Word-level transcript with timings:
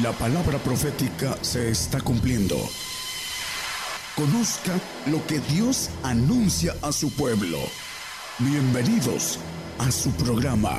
La 0.00 0.10
palabra 0.12 0.56
profética 0.56 1.36
se 1.42 1.68
está 1.68 2.00
cumpliendo. 2.00 2.56
Conozca 4.16 4.72
lo 5.10 5.18
que 5.26 5.38
Dios 5.54 5.90
anuncia 6.02 6.72
a 6.80 6.92
su 6.92 7.14
pueblo. 7.14 7.58
Bienvenidos 8.38 9.38
a 9.78 9.90
su 9.90 10.10
programa, 10.12 10.78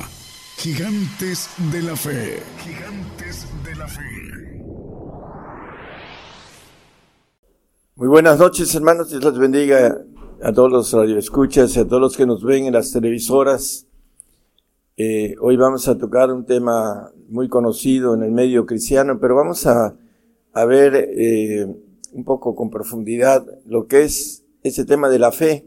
Gigantes 0.57 1.47
de 1.71 1.83
la 1.83 1.95
Fe. 1.95 2.41
Gigantes 2.57 3.45
de 3.63 3.75
la 3.75 3.87
Fe. 3.87 4.01
Muy 7.95 8.07
buenas 8.07 8.39
noches, 8.39 8.73
hermanos. 8.73 9.11
Dios 9.11 9.23
los 9.23 9.37
bendiga 9.37 9.95
a 10.41 10.51
todos 10.53 10.71
los 10.71 10.91
radioescuchas 10.91 11.75
y 11.75 11.81
a 11.81 11.87
todos 11.87 12.01
los 12.01 12.17
que 12.17 12.25
nos 12.25 12.43
ven 12.43 12.65
en 12.65 12.73
las 12.73 12.91
televisoras. 12.91 13.85
Eh, 14.97 15.35
hoy 15.39 15.55
vamos 15.55 15.87
a 15.87 15.97
tocar 15.99 16.31
un 16.31 16.47
tema 16.47 17.11
muy 17.33 17.49
conocido 17.49 18.13
en 18.13 18.21
el 18.21 18.31
medio 18.31 18.67
cristiano, 18.67 19.19
pero 19.19 19.35
vamos 19.35 19.65
a, 19.65 19.97
a 20.53 20.65
ver 20.65 20.93
eh, 20.95 21.65
un 22.11 22.23
poco 22.23 22.55
con 22.55 22.69
profundidad 22.69 23.43
lo 23.65 23.87
que 23.87 24.03
es 24.03 24.45
ese 24.61 24.85
tema 24.85 25.09
de 25.09 25.17
la 25.17 25.31
fe. 25.31 25.65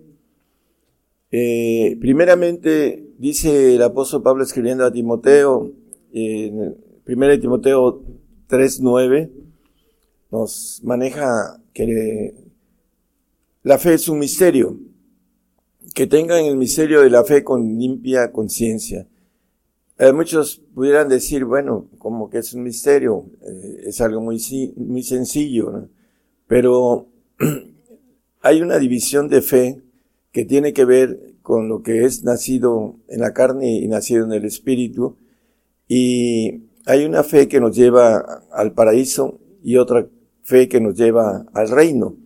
Eh, 1.33 1.97
primeramente, 2.01 3.11
dice 3.19 3.75
el 3.75 3.83
apóstol 3.83 4.23
Pablo 4.23 4.45
escribiendo 4.45 4.85
a 4.85 4.93
Timoteo, 4.93 5.73
en 6.13 6.77
1 7.05 7.41
Timoteo 7.41 8.01
3.9, 8.49 9.33
nos 10.31 10.81
maneja 10.85 11.61
que 11.73 12.33
la 13.65 13.79
fe 13.79 13.95
es 13.95 14.09
un 14.09 14.21
misterio, 14.21 14.79
que 15.95 16.07
tengan 16.07 16.45
el 16.45 16.57
misterio 16.57 17.01
de 17.01 17.11
la 17.11 17.25
fe 17.25 17.43
con 17.43 17.77
limpia 17.77 18.31
conciencia. 18.31 19.09
Eh, 19.99 20.13
muchos 20.13 20.63
pudieran 20.75 21.09
decir, 21.09 21.47
bueno, 21.47 21.89
como 21.99 22.29
que 22.29 22.39
es 22.39 22.53
un 22.53 22.63
misterio, 22.63 23.25
eh, 23.41 23.85
es 23.87 24.01
algo 24.03 24.21
muy, 24.21 24.39
muy 24.77 25.03
sencillo, 25.03 25.89
pero 26.47 27.09
hay 28.43 28.61
una 28.61 28.79
división 28.79 29.29
de 29.29 29.41
fe 29.41 29.83
que 30.33 30.45
tiene 30.45 30.75
que 30.75 30.85
ver 30.85 31.37
con 31.41 31.69
lo 31.69 31.83
que 31.83 32.05
es 32.05 32.25
nacido 32.25 32.97
en 33.09 33.21
la 33.21 33.33
carne 33.33 33.79
y 33.79 33.89
nacido 33.89 34.27
en 34.27 34.33
el 34.33 34.45
espíritu, 34.45 35.17
y 35.89 36.65
hay 36.85 37.07
una 37.07 37.23
fe 37.23 37.49
que 37.49 37.61
nos 37.61 37.75
lleva 37.75 38.43
al 38.53 38.73
paraíso 38.73 39.41
y 39.63 39.77
otra 39.77 40.07
fe 40.43 40.69
que 40.69 40.81
nos 40.81 40.95
lleva 40.95 41.47
al 41.55 41.71
reino. 41.71 42.17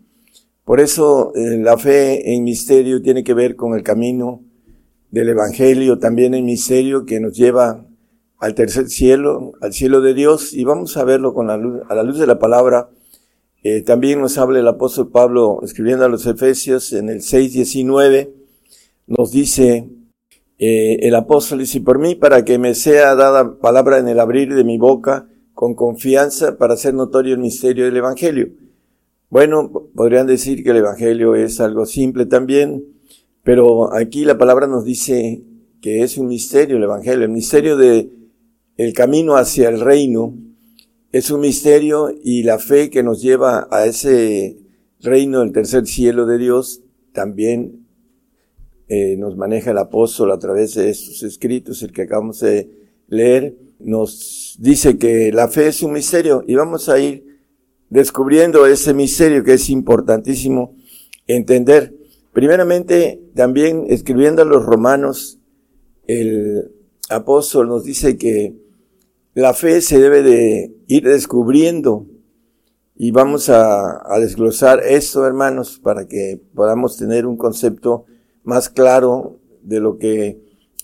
Por 0.64 0.80
eso 0.80 1.32
eh, 1.36 1.56
la 1.58 1.78
fe 1.78 2.34
en 2.34 2.42
misterio 2.42 3.00
tiene 3.00 3.22
que 3.22 3.34
ver 3.34 3.55
con 3.55 3.74
el 3.74 3.84
camino 3.84 4.42
del 5.11 5.28
Evangelio, 5.30 5.98
también 5.98 6.34
el 6.34 6.42
misterio 6.42 7.05
que 7.05 7.20
nos 7.20 7.36
lleva 7.36 7.86
al 8.39 8.55
tercer 8.55 8.89
cielo, 8.89 9.52
al 9.61 9.72
cielo 9.72 10.00
de 10.00 10.14
Dios, 10.14 10.52
y 10.55 10.64
vamos 10.64 10.97
a 10.97 11.05
verlo 11.05 11.34
con 11.34 11.48
la 11.48 11.56
luz, 11.56 11.83
a 11.89 11.94
la 11.94 12.02
luz 12.02 12.19
de 12.19 12.27
la 12.27 12.39
palabra. 12.39 12.91
Eh, 13.62 13.83
también 13.83 14.20
nos 14.20 14.39
habla 14.39 14.58
el 14.58 14.69
apóstol 14.69 15.11
Pablo 15.11 15.61
escribiendo 15.62 16.05
a 16.05 16.08
los 16.08 16.27
Efesios 16.27 16.92
en 16.92 17.11
el 17.11 17.19
6.19, 17.19 18.30
nos 19.06 19.33
dice 19.33 19.91
eh, 20.58 21.06
el 21.06 21.14
apóstol, 21.14 21.58
dice, 21.58 21.80
por 21.80 21.98
mí, 21.98 22.14
para 22.14 22.45
que 22.45 22.58
me 22.58 22.74
sea 22.74 23.14
dada 23.14 23.58
palabra 23.58 23.98
en 23.98 24.08
el 24.08 24.20
abrir 24.20 24.55
de 24.55 24.62
mi 24.62 24.78
boca, 24.78 25.28
con 25.52 25.74
confianza, 25.74 26.56
para 26.56 26.74
hacer 26.74 26.95
notorio 26.95 27.34
el 27.34 27.41
misterio 27.41 27.84
del 27.84 27.97
Evangelio. 27.97 28.48
Bueno, 29.28 29.91
podrían 29.95 30.27
decir 30.27 30.62
que 30.62 30.70
el 30.70 30.78
Evangelio 30.78 31.34
es 31.34 31.61
algo 31.61 31.86
simple 31.86 32.27
también, 32.27 32.84
pero 33.42 33.94
aquí 33.94 34.24
la 34.24 34.38
palabra 34.38 34.66
nos 34.66 34.84
dice 34.84 35.42
que 35.80 36.02
es 36.02 36.19
un 36.19 36.28
misterio 36.28 36.77
el 36.77 36.84
Evangelio, 36.84 37.24
el 37.24 37.30
misterio 37.30 37.77
de 37.77 38.10
el 38.77 38.92
camino 38.92 39.36
hacia 39.36 39.69
el 39.69 39.80
reino 39.80 40.34
es 41.12 41.30
un 41.30 41.41
misterio 41.41 42.14
y 42.22 42.44
la 42.44 42.58
fe 42.58 42.88
que 42.88 43.02
nos 43.02 43.20
lleva 43.20 43.68
a 43.70 43.84
ese 43.86 44.58
reino 45.01 45.40
del 45.40 45.52
tercer 45.52 45.86
cielo 45.86 46.27
de 46.27 46.39
Dios 46.39 46.83
también 47.12 47.86
eh, 48.89 49.17
nos 49.17 49.36
maneja 49.36 49.70
el 49.70 49.78
apóstol 49.78 50.33
a 50.33 50.39
través 50.39 50.74
de 50.74 50.90
estos 50.90 51.22
escritos, 51.22 51.83
el 51.83 51.92
que 51.92 52.02
acabamos 52.02 52.40
de 52.40 52.70
leer, 53.08 53.57
nos 53.78 54.57
dice 54.58 54.98
que 54.98 55.33
la 55.33 55.48
fe 55.48 55.68
es 55.68 55.83
un 55.83 55.92
misterio 55.92 56.45
y 56.46 56.55
vamos 56.55 56.89
a 56.89 56.98
ir 56.98 57.24
descubriendo 57.89 58.67
ese 58.67 58.95
misterio 58.95 59.45
que 59.45 59.55
es 59.55 59.70
importantísimo 59.70 60.74
entender. 61.27 61.95
Primeramente, 62.33 63.20
también 63.35 63.86
escribiendo 63.89 64.42
a 64.42 64.45
los 64.45 64.64
romanos, 64.64 65.41
el 66.07 66.73
apóstol 67.08 67.68
nos 67.68 67.85
dice 67.85 68.17
que 68.17 68.57
la 69.35 69.55
fe 69.55 69.80
se 69.80 69.98
debe 69.98 70.23
de 70.23 70.74
ir 70.86 71.05
descubriendo 71.05 72.07
y 72.95 73.13
vamos 73.13 73.48
a, 73.48 74.02
desglosar 74.20 74.80
esto, 74.85 75.27
hermanos, 75.27 75.80
para 75.83 76.07
que 76.07 76.40
podamos 76.55 76.96
tener 76.96 77.27
un 77.27 77.36
concepto 77.36 78.05
más 78.42 78.69
claro 78.69 79.39
de 79.63 79.80
lo 79.80 79.98
que 79.98 80.42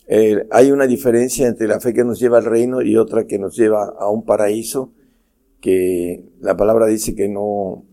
eh, 0.08 0.46
hay 0.50 0.70
una 0.70 0.86
diferencia 0.86 1.46
entre 1.46 1.68
la 1.68 1.80
fe 1.80 1.92
que 1.92 2.04
nos 2.04 2.18
lleva 2.18 2.38
al 2.38 2.44
reino 2.44 2.80
y 2.80 2.96
otra 2.96 3.26
que 3.26 3.38
nos 3.38 3.56
lleva 3.56 3.94
a 3.98 4.08
un 4.08 4.24
paraíso 4.24 4.92
que 5.60 6.24
la 6.40 6.56
palabra 6.56 6.86
dice 6.86 7.14
que 7.14 7.28
no 7.28 7.84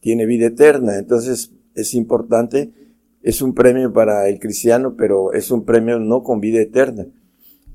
tiene 0.00 0.26
vida 0.26 0.46
eterna. 0.46 0.98
Entonces 0.98 1.52
es 1.74 1.94
importante 1.94 2.83
es 3.24 3.40
un 3.40 3.54
premio 3.54 3.90
para 3.90 4.28
el 4.28 4.38
cristiano, 4.38 4.96
pero 4.98 5.32
es 5.32 5.50
un 5.50 5.64
premio 5.64 5.98
no 5.98 6.22
con 6.22 6.40
vida 6.40 6.60
eterna. 6.60 7.06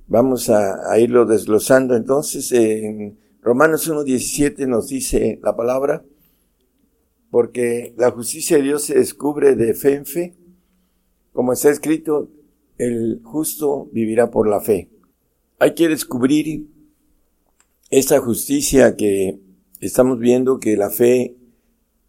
Vamos 0.07 0.47
a, 0.51 0.97
irlo 0.99 1.25
desglosando. 1.25 1.95
Entonces, 1.95 2.51
en 2.51 3.17
Romanos 3.41 3.89
1.17 3.89 4.67
nos 4.67 4.89
dice 4.89 5.39
la 5.41 5.55
palabra, 5.55 6.05
porque 7.31 7.95
la 7.97 8.11
justicia 8.11 8.57
de 8.57 8.63
Dios 8.63 8.83
se 8.83 8.93
descubre 8.93 9.55
de 9.55 9.73
fe 9.73 9.95
en 9.95 10.05
fe. 10.05 10.35
Como 11.33 11.53
está 11.53 11.71
escrito, 11.71 12.29
el 12.77 13.19
justo 13.23 13.89
vivirá 13.91 14.29
por 14.29 14.47
la 14.47 14.61
fe. 14.61 14.91
Hay 15.57 15.73
que 15.73 15.87
descubrir 15.87 16.67
esta 17.89 18.19
justicia 18.19 18.95
que 18.95 19.39
estamos 19.79 20.19
viendo 20.19 20.59
que 20.59 20.77
la 20.77 20.91
fe 20.91 21.37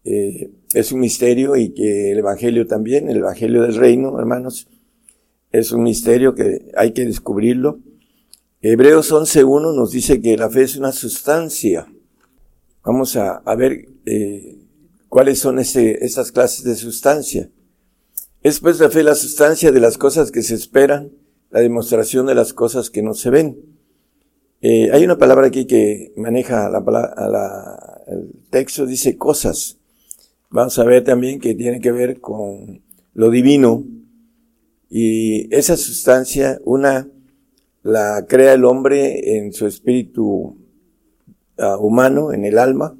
eh, 0.03 0.51
es 0.73 0.91
un 0.91 0.99
misterio 0.99 1.55
y 1.55 1.73
que 1.73 2.11
el 2.11 2.19
Evangelio 2.19 2.65
también, 2.67 3.09
el 3.09 3.17
Evangelio 3.17 3.61
del 3.63 3.75
Reino, 3.75 4.17
hermanos, 4.19 4.67
es 5.51 5.71
un 5.71 5.83
misterio 5.83 6.33
que 6.33 6.71
hay 6.75 6.91
que 6.93 7.05
descubrirlo. 7.05 7.79
Hebreos 8.61 9.11
11.1 9.11 9.75
nos 9.75 9.91
dice 9.91 10.21
que 10.21 10.37
la 10.37 10.49
fe 10.49 10.63
es 10.63 10.77
una 10.77 10.91
sustancia. 10.91 11.91
Vamos 12.83 13.15
a, 13.15 13.41
ver 13.55 13.87
eh, 14.05 14.59
cuáles 15.09 15.39
son 15.39 15.59
ese, 15.59 16.05
esas 16.05 16.31
clases 16.31 16.63
de 16.63 16.75
sustancia. 16.75 17.49
Es 18.43 18.59
pues 18.59 18.79
la 18.79 18.89
fe 18.89 19.03
la 19.03 19.15
sustancia 19.15 19.71
de 19.71 19.79
las 19.79 19.97
cosas 19.97 20.31
que 20.31 20.41
se 20.41 20.55
esperan, 20.55 21.11
la 21.51 21.59
demostración 21.59 22.25
de 22.25 22.35
las 22.35 22.53
cosas 22.53 22.89
que 22.89 23.03
no 23.03 23.13
se 23.13 23.29
ven. 23.29 23.71
Eh, 24.61 24.91
hay 24.91 25.03
una 25.03 25.17
palabra 25.17 25.47
aquí 25.47 25.65
que 25.65 26.13
maneja 26.15 26.69
la, 26.69 28.03
el 28.07 28.31
texto, 28.49 28.85
dice 28.85 29.17
cosas. 29.17 29.80
Vamos 30.53 30.77
a 30.79 30.83
ver 30.83 31.05
también 31.05 31.39
que 31.39 31.55
tiene 31.55 31.79
que 31.79 31.93
ver 31.93 32.19
con 32.19 32.81
lo 33.13 33.29
divino 33.29 33.85
y 34.89 35.47
esa 35.55 35.77
sustancia, 35.77 36.59
una 36.65 37.07
la 37.83 38.25
crea 38.27 38.51
el 38.51 38.65
hombre 38.65 39.37
en 39.37 39.53
su 39.53 39.65
espíritu 39.65 40.57
uh, 41.57 41.77
humano, 41.79 42.33
en 42.33 42.43
el 42.43 42.57
alma, 42.57 42.97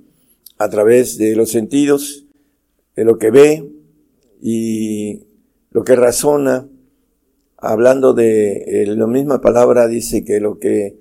a 0.59 0.69
través 0.69 1.17
de 1.17 1.35
los 1.35 1.51
sentidos, 1.51 2.25
de 2.95 3.03
lo 3.03 3.17
que 3.17 3.31
ve 3.31 3.69
y 4.41 5.23
lo 5.71 5.83
que 5.83 5.97
razona. 5.97 6.69
Hablando 7.57 8.13
de 8.13 8.81
eh, 8.81 8.85
la 8.85 9.07
misma 9.07 9.41
palabra 9.41 9.89
dice 9.89 10.23
que 10.23 10.39
lo 10.39 10.57
que 10.57 10.95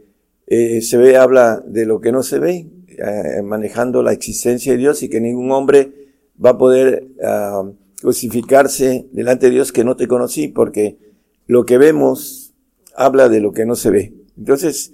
eh, 0.49 0.83
se 0.83 0.97
ve 0.97 1.17
habla 1.17 1.63
de 1.65 1.87
lo 1.87 2.01
que 2.01 2.11
no 2.11 2.25
se 2.25 2.41
ve, 2.41 2.67
eh, 2.89 3.41
manejando 3.43 4.03
la 4.03 4.13
existencia 4.13 4.73
de 4.73 4.79
Dios 4.79 5.05
y 5.05 5.09
que 5.09 5.21
ningún 5.21 5.53
hombre 5.53 6.00
va 6.45 6.51
a 6.51 6.59
poder 6.59 7.09
uh, 7.19 7.75
crucificarse 8.01 9.09
delante 9.13 9.47
de 9.47 9.53
Dios 9.53 9.73
que 9.73 9.85
no 9.85 9.97
te 9.97 10.09
conocí, 10.09 10.49
porque 10.49 10.99
lo 11.47 11.65
que 11.65 11.79
vemos 11.79 12.55
habla 12.95 13.29
de 13.29 13.41
lo 13.41 13.53
que 13.53 13.67
no 13.67 13.77
se 13.77 13.91
ve. 13.91 14.15
Entonces, 14.37 14.93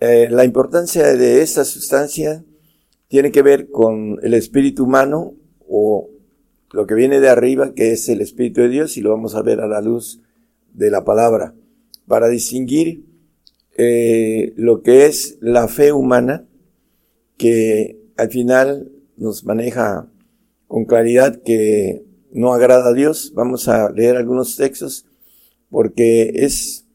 eh, 0.00 0.28
la 0.30 0.44
importancia 0.44 1.14
de 1.14 1.40
esta 1.40 1.64
sustancia 1.64 2.44
tiene 3.08 3.30
que 3.30 3.42
ver 3.42 3.70
con 3.70 4.18
el 4.22 4.34
espíritu 4.34 4.84
humano 4.84 5.34
o 5.68 6.10
lo 6.72 6.86
que 6.86 6.94
viene 6.94 7.20
de 7.20 7.28
arriba, 7.28 7.72
que 7.74 7.92
es 7.92 8.08
el 8.08 8.20
espíritu 8.20 8.60
de 8.60 8.68
Dios, 8.68 8.96
y 8.96 9.00
lo 9.00 9.10
vamos 9.10 9.34
a 9.34 9.42
ver 9.42 9.60
a 9.60 9.68
la 9.68 9.80
luz 9.80 10.20
de 10.72 10.90
la 10.90 11.04
palabra, 11.04 11.54
para 12.06 12.28
distinguir 12.28 13.04
eh, 13.76 14.52
lo 14.56 14.82
que 14.82 15.06
es 15.06 15.38
la 15.40 15.68
fe 15.68 15.92
humana, 15.92 16.46
que 17.36 18.00
al 18.16 18.30
final 18.30 18.90
nos 19.16 19.44
maneja 19.44 20.10
con 20.68 20.84
claridad 20.84 21.42
que 21.42 22.04
no 22.32 22.52
agrada 22.52 22.90
a 22.90 22.92
Dios. 22.94 23.32
Vamos 23.34 23.68
a 23.68 23.90
leer 23.90 24.16
algunos 24.16 24.56
textos 24.56 25.06
porque 25.70 26.30
es 26.34 26.86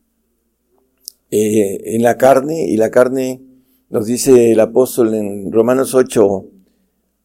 eh, 1.31 1.95
en 1.95 2.03
la 2.03 2.17
carne 2.17 2.67
y 2.67 2.77
la 2.77 2.91
carne 2.91 3.41
nos 3.89 4.05
dice 4.05 4.51
el 4.51 4.59
apóstol 4.59 5.13
en 5.15 5.51
Romanos 5.51 5.95
8, 5.95 6.45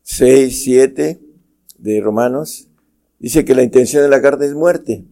6, 0.03 0.63
7 0.65 1.21
de 1.79 2.01
Romanos, 2.01 2.69
dice 3.19 3.45
que 3.45 3.55
la 3.55 3.63
intención 3.63 4.03
de 4.03 4.09
la 4.09 4.23
carne 4.23 4.47
es 4.47 4.55
muerte, 4.55 5.05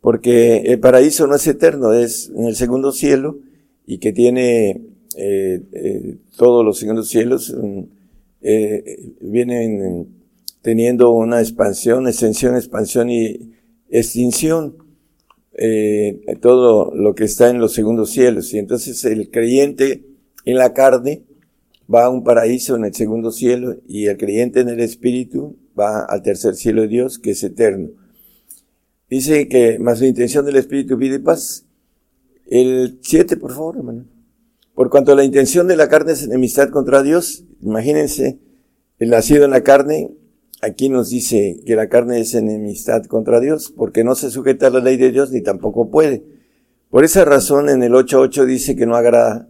porque 0.00 0.58
el 0.58 0.78
paraíso 0.78 1.26
no 1.26 1.34
es 1.34 1.46
eterno, 1.46 1.92
es 1.92 2.30
en 2.36 2.44
el 2.44 2.54
segundo 2.54 2.92
cielo 2.92 3.38
y 3.86 3.98
que 3.98 4.12
tiene 4.12 4.80
eh, 5.16 5.62
eh, 5.72 6.16
todos 6.36 6.64
los 6.64 6.78
segundos 6.78 7.08
cielos, 7.08 7.54
eh, 8.42 9.12
vienen 9.20 10.06
teniendo 10.62 11.10
una 11.10 11.40
expansión, 11.40 12.06
extensión, 12.06 12.56
expansión 12.56 13.10
y 13.10 13.54
extinción. 13.88 14.76
Eh, 15.62 16.22
todo 16.40 16.94
lo 16.94 17.14
que 17.14 17.24
está 17.24 17.50
en 17.50 17.58
los 17.58 17.72
segundos 17.72 18.10
cielos. 18.10 18.52
Y 18.54 18.58
entonces 18.58 19.04
el 19.04 19.30
creyente 19.30 20.04
en 20.44 20.56
la 20.56 20.72
carne 20.72 21.24
va 21.92 22.04
a 22.04 22.10
un 22.10 22.24
paraíso 22.24 22.76
en 22.76 22.84
el 22.84 22.94
segundo 22.94 23.30
cielo 23.32 23.76
y 23.86 24.06
el 24.06 24.16
creyente 24.16 24.60
en 24.60 24.68
el 24.68 24.80
espíritu 24.80 25.56
va 25.78 26.04
al 26.04 26.22
tercer 26.22 26.54
cielo 26.54 26.82
de 26.82 26.88
Dios 26.88 27.18
que 27.18 27.32
es 27.32 27.42
eterno. 27.42 27.90
Dice 29.08 29.48
que 29.48 29.78
más 29.80 30.00
la 30.00 30.06
intención 30.06 30.46
del 30.46 30.56
espíritu 30.56 31.00
y 31.00 31.18
paz. 31.18 31.66
El 32.46 32.98
7, 33.02 33.36
por 33.36 33.52
favor, 33.52 33.76
hermano. 33.76 34.06
Por 34.74 34.88
cuanto 34.88 35.14
la 35.14 35.24
intención 35.24 35.66
de 35.66 35.76
la 35.76 35.88
carne 35.88 36.12
es 36.12 36.22
enemistad 36.22 36.70
contra 36.70 37.02
Dios, 37.02 37.44
imagínense, 37.60 38.38
el 38.98 39.10
nacido 39.10 39.44
en 39.44 39.50
la 39.50 39.62
carne 39.62 40.10
aquí 40.60 40.88
nos 40.88 41.10
dice 41.10 41.60
que 41.64 41.76
la 41.76 41.88
carne 41.88 42.20
es 42.20 42.34
enemistad 42.34 43.04
contra 43.04 43.40
Dios, 43.40 43.72
porque 43.76 44.04
no 44.04 44.14
se 44.14 44.30
sujeta 44.30 44.68
a 44.68 44.70
la 44.70 44.80
ley 44.80 44.96
de 44.96 45.12
Dios 45.12 45.30
ni 45.30 45.42
tampoco 45.42 45.90
puede. 45.90 46.24
Por 46.90 47.04
esa 47.04 47.24
razón 47.24 47.68
en 47.68 47.82
el 47.82 47.92
8.8 47.92 48.44
dice 48.44 48.76
que 48.76 48.86
no 48.86 48.96
agrada, 48.96 49.48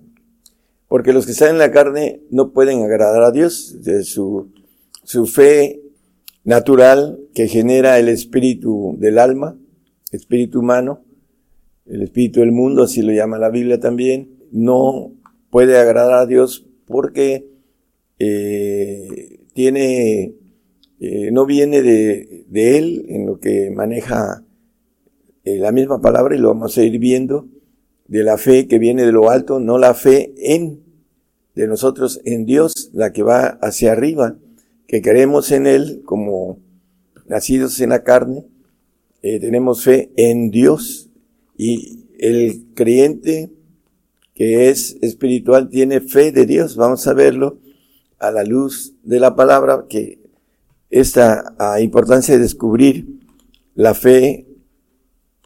porque 0.89 1.12
los 1.12 1.27
que 1.27 1.33
están 1.33 1.51
en 1.51 1.59
la 1.59 1.71
carne 1.71 2.23
no 2.31 2.53
pueden 2.53 2.83
agradar 2.83 3.23
a 3.23 3.31
Dios, 3.31 3.83
de 3.83 4.05
su, 4.05 4.51
su 5.05 5.27
fe 5.27 5.83
natural 6.45 7.19
que 7.35 7.49
genera 7.49 7.99
el 7.99 8.09
espíritu 8.09 8.97
del 8.99 9.19
alma, 9.19 9.57
espíritu 10.12 10.61
humano, 10.61 11.05
el 11.87 12.03
espíritu 12.03 12.41
del 12.41 12.53
mundo, 12.53 12.85
así 12.85 13.03
lo 13.03 13.12
llama 13.12 13.39
la 13.39 13.51
Biblia 13.51 13.81
también, 13.81 14.39
no 14.53 15.12
puede 15.51 15.79
agradar 15.79 16.19
a 16.19 16.27
Dios 16.27 16.67
porque 16.87 17.49
eh, 18.19 19.41
tiene 19.55 20.35
eh, 21.00 21.31
no 21.32 21.47
viene 21.47 21.81
de, 21.81 22.44
de, 22.49 22.76
él 22.76 23.06
en 23.08 23.26
lo 23.26 23.41
que 23.41 23.70
maneja 23.70 24.44
eh, 25.44 25.56
la 25.56 25.73
misma 25.73 26.02
palabra 26.02 26.37
y 26.37 26.38
lo 26.38 26.49
vamos 26.49 26.76
a 26.76 26.82
ir 26.82 26.99
viendo, 26.99 27.49
de 28.06 28.23
la 28.23 28.37
fe 28.37 28.69
que 28.69 28.79
viene 28.79 29.06
de 29.06 29.12
lo 29.12 29.31
alto, 29.31 29.61
no 29.61 29.79
la 29.79 29.94
fe 29.94 30.35
en, 30.37 30.82
de 31.55 31.67
nosotros 31.67 32.20
en 32.26 32.44
Dios, 32.44 32.91
la 32.93 33.12
que 33.12 33.23
va 33.23 33.47
hacia 33.62 33.93
arriba, 33.93 34.37
que 34.87 35.00
creemos 35.00 35.52
en 35.52 35.67
Él 35.67 36.02
como 36.05 36.58
nacidos 37.26 37.81
en 37.81 37.91
la 37.91 38.02
carne, 38.02 38.44
eh, 39.23 39.41
tenemos 39.41 39.82
fe 39.82 40.11
en 40.17 40.50
Dios 40.50 41.08
y 41.56 42.08
el 42.19 42.67
creyente 42.75 43.50
que 44.35 44.69
es 44.69 44.99
espiritual 45.00 45.70
tiene 45.70 46.00
fe 46.00 46.31
de 46.31 46.44
Dios, 46.44 46.76
vamos 46.76 47.06
a 47.06 47.14
verlo 47.14 47.58
a 48.19 48.31
la 48.31 48.44
luz 48.44 48.94
de 49.02 49.19
la 49.19 49.35
palabra 49.35 49.87
que 49.88 50.19
esta 50.90 51.54
ah, 51.58 51.81
importancia 51.81 52.34
de 52.34 52.42
descubrir 52.42 53.06
la 53.75 53.94
fe, 53.94 54.46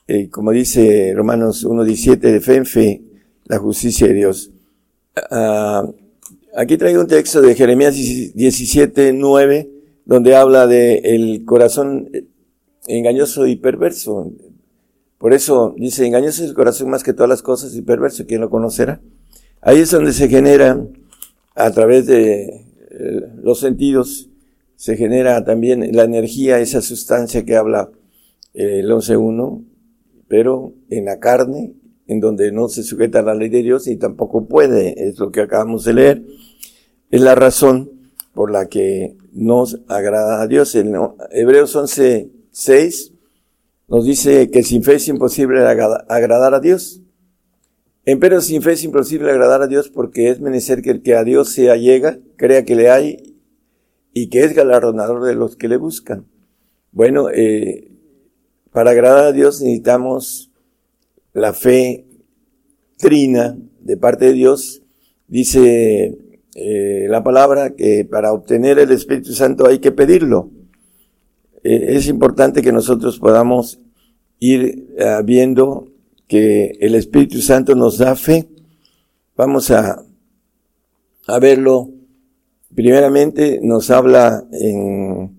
eh, 0.08 0.31
como 0.31 0.50
dice 0.50 1.12
Romanos 1.14 1.67
1.17, 1.67 2.19
de 2.19 2.41
fe 2.41 2.56
en 2.56 2.67
fe, 2.67 3.02
la 3.44 3.58
justicia 3.58 4.06
de 4.08 4.14
Dios. 4.14 4.50
Ah, 5.31 5.87
aquí 6.56 6.76
traigo 6.76 7.00
un 7.00 7.06
texto 7.06 7.43
de 7.43 7.55
Jeremías 7.55 7.94
17.9, 7.94 9.69
donde 10.06 10.37
habla 10.37 10.67
de 10.67 10.96
el 11.05 11.44
corazón 11.44 12.11
engañoso 12.87 13.46
y 13.46 13.56
perverso. 13.56 14.32
Por 15.19 15.32
eso 15.32 15.75
dice, 15.76 16.06
engañoso 16.06 16.43
es 16.43 16.50
el 16.50 16.55
corazón 16.55 16.91
más 16.91 17.02
que 17.02 17.12
todas 17.12 17.29
las 17.29 17.43
cosas 17.43 17.75
y 17.75 17.82
perverso, 17.82 18.26
¿quién 18.26 18.41
lo 18.41 18.50
conocerá? 18.50 19.00
Ahí 19.61 19.79
es 19.79 19.91
donde 19.91 20.12
se 20.12 20.29
genera, 20.29 20.87
a 21.55 21.70
través 21.70 22.06
de 22.06 22.44
eh, 22.91 23.20
los 23.43 23.61
sentidos, 23.61 24.29
se 24.85 24.99
genera 24.99 25.43
también 25.45 25.97
la 25.97 26.05
energía, 26.05 26.61
esa 26.61 26.83
sustancia 26.83 27.47
que 27.47 27.57
habla 27.57 27.91
eh, 28.53 28.81
el 28.81 28.91
11.1, 28.91 29.65
pero 30.29 30.75
en 30.91 31.07
la 31.07 31.19
carne, 31.21 31.73
en 32.07 32.21
donde 32.21 32.53
no 32.53 32.69
se 32.69 32.83
sujeta 32.83 33.21
a 33.21 33.23
la 33.23 33.35
ley 33.35 33.49
de 33.49 33.63
Dios 33.63 33.87
y 33.87 33.97
tampoco 33.97 34.47
puede, 34.47 35.09
es 35.09 35.19
lo 35.19 35.33
que 35.33 35.41
acabamos 35.41 35.85
de 35.85 35.95
leer, 35.95 36.23
es 37.11 37.23
la 37.23 37.35
razón 37.35 38.13
por 38.35 38.51
la 38.51 38.69
que 38.69 39.17
nos 39.33 39.81
agrada 39.89 40.43
a 40.43 40.47
Dios. 40.49 40.75
En 40.75 40.95
Hebreos 41.31 41.75
11.6 41.75 43.13
nos 43.89 44.05
dice 44.05 44.51
que 44.51 44.63
sin 44.63 44.83
fe 44.83 44.97
es 44.97 45.09
imposible 45.09 45.61
agradar 45.61 46.53
a 46.53 46.61
Dios. 46.61 47.01
Empero 48.05 48.43
sin 48.43 48.61
fe 48.61 48.73
es 48.73 48.85
imposible 48.85 49.31
agradar 49.31 49.63
a 49.63 49.67
Dios 49.67 49.89
porque 49.89 50.29
es 50.29 50.43
menester 50.43 50.83
que 50.83 50.91
el 50.91 51.01
que 51.01 51.15
a 51.15 51.25
Dios 51.25 51.49
se 51.49 51.71
allega, 51.71 52.19
crea 52.37 52.67
que 52.67 52.77
le 52.77 52.91
hay 52.91 53.34
y 54.15 54.29
que 54.29 54.45
es 54.45 54.55
galardonador 54.55 55.25
de 55.25 55.35
los 55.35 55.57
que 55.57 55.69
le 55.69 55.77
buscan. 55.77 56.25
Bueno, 56.93 57.29
eh, 57.31 57.91
para 58.71 58.93
agradar 58.93 59.27
a 59.27 59.33
Dios 59.33 59.61
necesitamos 59.61 60.53
la 61.33 61.53
fe 61.53 62.07
trina 62.97 63.59
de 63.81 63.97
parte 63.97 64.27
de 64.27 64.33
Dios. 64.33 64.83
Dice 65.27 66.17
eh, 66.55 67.07
la 67.09 67.25
palabra 67.25 67.75
que 67.75 68.05
para 68.05 68.33
obtener 68.33 68.79
el 68.79 68.93
Espíritu 68.93 69.33
Santo 69.33 69.67
hay 69.67 69.81
que 69.81 69.91
pedirlo. 69.91 70.51
Eh, 71.65 71.97
es 71.97 72.07
importante 72.07 72.63
que 72.63 72.73
nosotros 72.73 73.19
podamos 73.19 73.81
ir 74.39 74.95
viendo 75.25 75.89
que 76.29 76.77
el 76.81 76.95
Espíritu 76.95 77.41
Santo 77.41 77.75
nos 77.75 77.99
da 77.99 78.15
fe. 78.15 78.49
Vamos 79.37 79.71
a, 79.71 80.05
a 81.27 81.39
verlo 81.41 81.94
Primeramente 82.75 83.61
nos 83.62 83.91
habla 83.91 84.44
en 84.53 85.38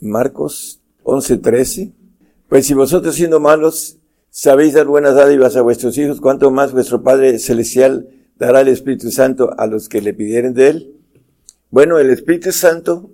Marcos 0.00 0.80
11:13, 1.02 1.92
pues 2.48 2.66
si 2.66 2.74
vosotros 2.74 3.16
siendo 3.16 3.40
malos 3.40 3.98
sabéis 4.30 4.74
dar 4.74 4.86
buenas 4.86 5.16
dádivas 5.16 5.56
a 5.56 5.62
vuestros 5.62 5.98
hijos, 5.98 6.20
cuánto 6.20 6.50
más 6.52 6.72
vuestro 6.72 7.02
Padre 7.02 7.38
Celestial 7.40 8.08
dará 8.38 8.60
el 8.60 8.68
Espíritu 8.68 9.10
Santo 9.10 9.50
a 9.58 9.66
los 9.66 9.88
que 9.88 10.00
le 10.00 10.14
pidieren 10.14 10.54
de 10.54 10.68
él. 10.68 10.94
Bueno, 11.70 11.98
el 11.98 12.10
Espíritu 12.10 12.52
Santo 12.52 13.10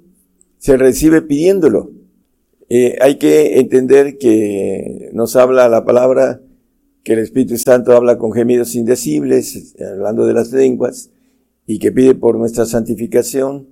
se 0.58 0.76
recibe 0.76 1.22
pidiéndolo. 1.22 1.90
Eh, 2.68 2.98
hay 3.00 3.16
que 3.16 3.58
entender 3.60 4.18
que 4.18 5.10
nos 5.14 5.36
habla 5.36 5.68
la 5.70 5.84
palabra 5.84 6.42
que 7.02 7.14
el 7.14 7.20
Espíritu 7.20 7.56
Santo 7.56 7.92
habla 7.92 8.18
con 8.18 8.32
gemidos 8.32 8.74
indecibles, 8.74 9.74
hablando 9.78 10.26
de 10.26 10.34
las 10.34 10.52
lenguas, 10.52 11.10
y 11.66 11.78
que 11.78 11.92
pide 11.92 12.14
por 12.14 12.38
nuestra 12.38 12.66
santificación 12.66 13.68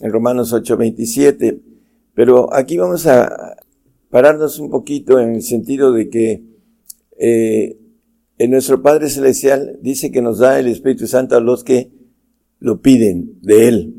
en 0.00 0.12
Romanos 0.12 0.52
8:27. 0.52 1.60
Pero 2.14 2.52
aquí 2.54 2.76
vamos 2.76 3.06
a 3.06 3.56
pararnos 4.10 4.58
un 4.58 4.70
poquito 4.70 5.18
en 5.18 5.34
el 5.34 5.42
sentido 5.42 5.92
de 5.92 6.10
que 6.10 6.44
eh, 7.18 7.78
en 8.38 8.50
nuestro 8.50 8.82
Padre 8.82 9.08
Celestial 9.08 9.78
dice 9.80 10.10
que 10.10 10.22
nos 10.22 10.38
da 10.38 10.58
el 10.58 10.66
Espíritu 10.66 11.06
Santo 11.06 11.36
a 11.36 11.40
los 11.40 11.64
que 11.64 11.90
lo 12.58 12.80
piden 12.80 13.38
de 13.40 13.68
Él. 13.68 13.94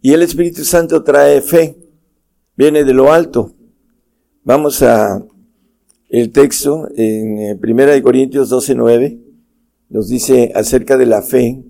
Y 0.00 0.12
el 0.12 0.22
Espíritu 0.22 0.64
Santo 0.64 1.02
trae 1.02 1.40
fe, 1.40 1.76
viene 2.56 2.84
de 2.84 2.94
lo 2.94 3.12
alto. 3.12 3.54
Vamos 4.44 4.82
a 4.82 5.24
el 6.08 6.32
texto 6.32 6.88
en 6.96 7.58
1 7.62 7.92
eh, 7.92 8.02
Corintios 8.02 8.50
12:9 8.50 9.20
nos 9.90 10.08
dice 10.08 10.52
acerca 10.54 10.96
de 10.96 11.06
la 11.06 11.22
fe 11.22 11.62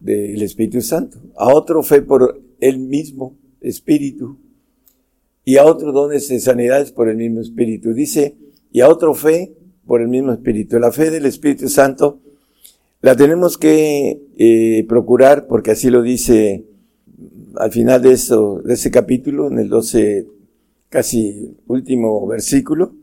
del 0.00 0.42
Espíritu 0.42 0.80
Santo, 0.80 1.18
a 1.36 1.54
otro 1.54 1.82
fe 1.82 2.02
por 2.02 2.40
el 2.58 2.78
mismo 2.78 3.36
Espíritu 3.60 4.38
y 5.44 5.56
a 5.56 5.64
otro 5.64 5.92
dones 5.92 6.28
de 6.28 6.40
sanidades 6.40 6.92
por 6.92 7.08
el 7.08 7.16
mismo 7.16 7.40
Espíritu. 7.40 7.92
Dice, 7.92 8.36
y 8.72 8.80
a 8.80 8.88
otro 8.88 9.14
fe 9.14 9.54
por 9.86 10.00
el 10.00 10.08
mismo 10.08 10.32
Espíritu. 10.32 10.78
La 10.78 10.92
fe 10.92 11.10
del 11.10 11.26
Espíritu 11.26 11.68
Santo 11.68 12.20
la 13.00 13.16
tenemos 13.16 13.58
que 13.58 14.20
eh, 14.36 14.84
procurar 14.88 15.46
porque 15.46 15.72
así 15.72 15.90
lo 15.90 16.02
dice 16.02 16.64
al 17.56 17.72
final 17.72 18.02
de, 18.02 18.12
eso, 18.12 18.60
de 18.64 18.74
ese 18.74 18.90
capítulo, 18.90 19.48
en 19.48 19.58
el 19.58 19.68
12, 19.68 20.26
casi 20.88 21.56
último 21.66 22.26
versículo, 22.26 22.94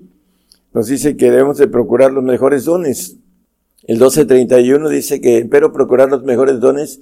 nos 0.74 0.88
dice 0.88 1.18
que 1.18 1.32
debemos 1.32 1.58
de 1.58 1.68
procurar 1.68 2.12
los 2.12 2.24
mejores 2.24 2.66
dones 2.66 3.18
el 3.88 4.00
12.31 4.00 4.90
dice 4.90 5.22
que, 5.22 5.48
pero 5.50 5.72
procurar 5.72 6.10
los 6.10 6.24
mejores 6.24 6.60
dones, 6.60 7.02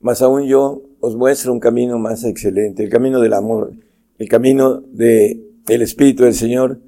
más 0.00 0.20
aún 0.20 0.46
yo 0.46 0.82
os 1.00 1.16
muestro 1.16 1.52
un 1.52 1.60
camino 1.60 1.98
más 1.98 2.24
excelente, 2.24 2.84
el 2.84 2.90
camino 2.90 3.20
del 3.20 3.32
amor, 3.32 3.72
el 4.18 4.28
camino 4.28 4.82
de 4.92 5.42
el 5.66 5.82
Espíritu 5.82 6.24
del 6.24 6.34
Señor, 6.34 6.80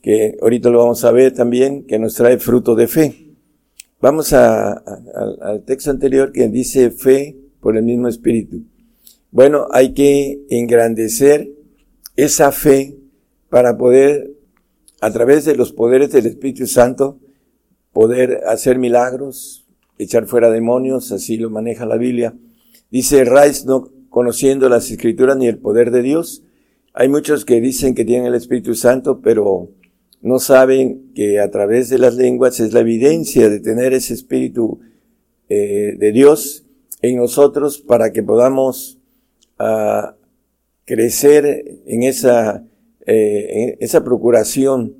que 0.00 0.36
ahorita 0.40 0.70
lo 0.70 0.78
vamos 0.78 1.04
a 1.04 1.12
ver 1.12 1.32
también, 1.32 1.84
que 1.86 1.98
nos 1.98 2.14
trae 2.14 2.38
fruto 2.38 2.74
de 2.74 2.88
fe. 2.88 3.34
Vamos 4.00 4.32
a, 4.32 4.72
al 4.72 5.64
texto 5.64 5.90
anterior 5.90 6.32
que 6.32 6.48
dice 6.48 6.90
fe 6.90 7.36
por 7.60 7.76
el 7.76 7.84
mismo 7.84 8.08
Espíritu. 8.08 8.64
Bueno, 9.30 9.66
hay 9.70 9.92
que 9.92 10.44
engrandecer 10.48 11.50
esa 12.16 12.52
fe 12.52 12.96
para 13.48 13.76
poder, 13.76 14.30
a 15.00 15.10
través 15.10 15.44
de 15.44 15.56
los 15.56 15.72
poderes 15.72 16.10
del 16.12 16.26
Espíritu 16.26 16.66
Santo, 16.66 17.18
poder 17.94 18.42
hacer 18.46 18.78
milagros, 18.78 19.64
echar 19.98 20.26
fuera 20.26 20.50
demonios, 20.50 21.12
así 21.12 21.38
lo 21.38 21.48
maneja 21.48 21.86
la 21.86 21.96
Biblia. 21.96 22.34
Dice 22.90 23.24
Rice, 23.24 23.64
no 23.64 23.88
conociendo 24.10 24.68
las 24.68 24.90
escrituras 24.90 25.36
ni 25.38 25.46
el 25.46 25.58
poder 25.58 25.90
de 25.90 26.02
Dios. 26.02 26.42
Hay 26.92 27.08
muchos 27.08 27.44
que 27.44 27.60
dicen 27.60 27.94
que 27.94 28.04
tienen 28.04 28.26
el 28.26 28.34
Espíritu 28.34 28.74
Santo, 28.74 29.20
pero 29.22 29.70
no 30.20 30.38
saben 30.38 31.12
que 31.14 31.40
a 31.40 31.50
través 31.50 31.88
de 31.88 31.98
las 31.98 32.16
lenguas 32.16 32.60
es 32.60 32.72
la 32.72 32.80
evidencia 32.80 33.48
de 33.48 33.60
tener 33.60 33.94
ese 33.94 34.14
Espíritu 34.14 34.80
eh, 35.48 35.94
de 35.96 36.12
Dios 36.12 36.64
en 37.00 37.16
nosotros 37.16 37.78
para 37.78 38.12
que 38.12 38.22
podamos 38.22 38.98
uh, 39.60 40.14
crecer 40.84 41.82
en 41.86 42.02
esa, 42.02 42.64
eh, 43.06 43.48
en 43.50 43.76
esa 43.80 44.02
procuración 44.02 44.96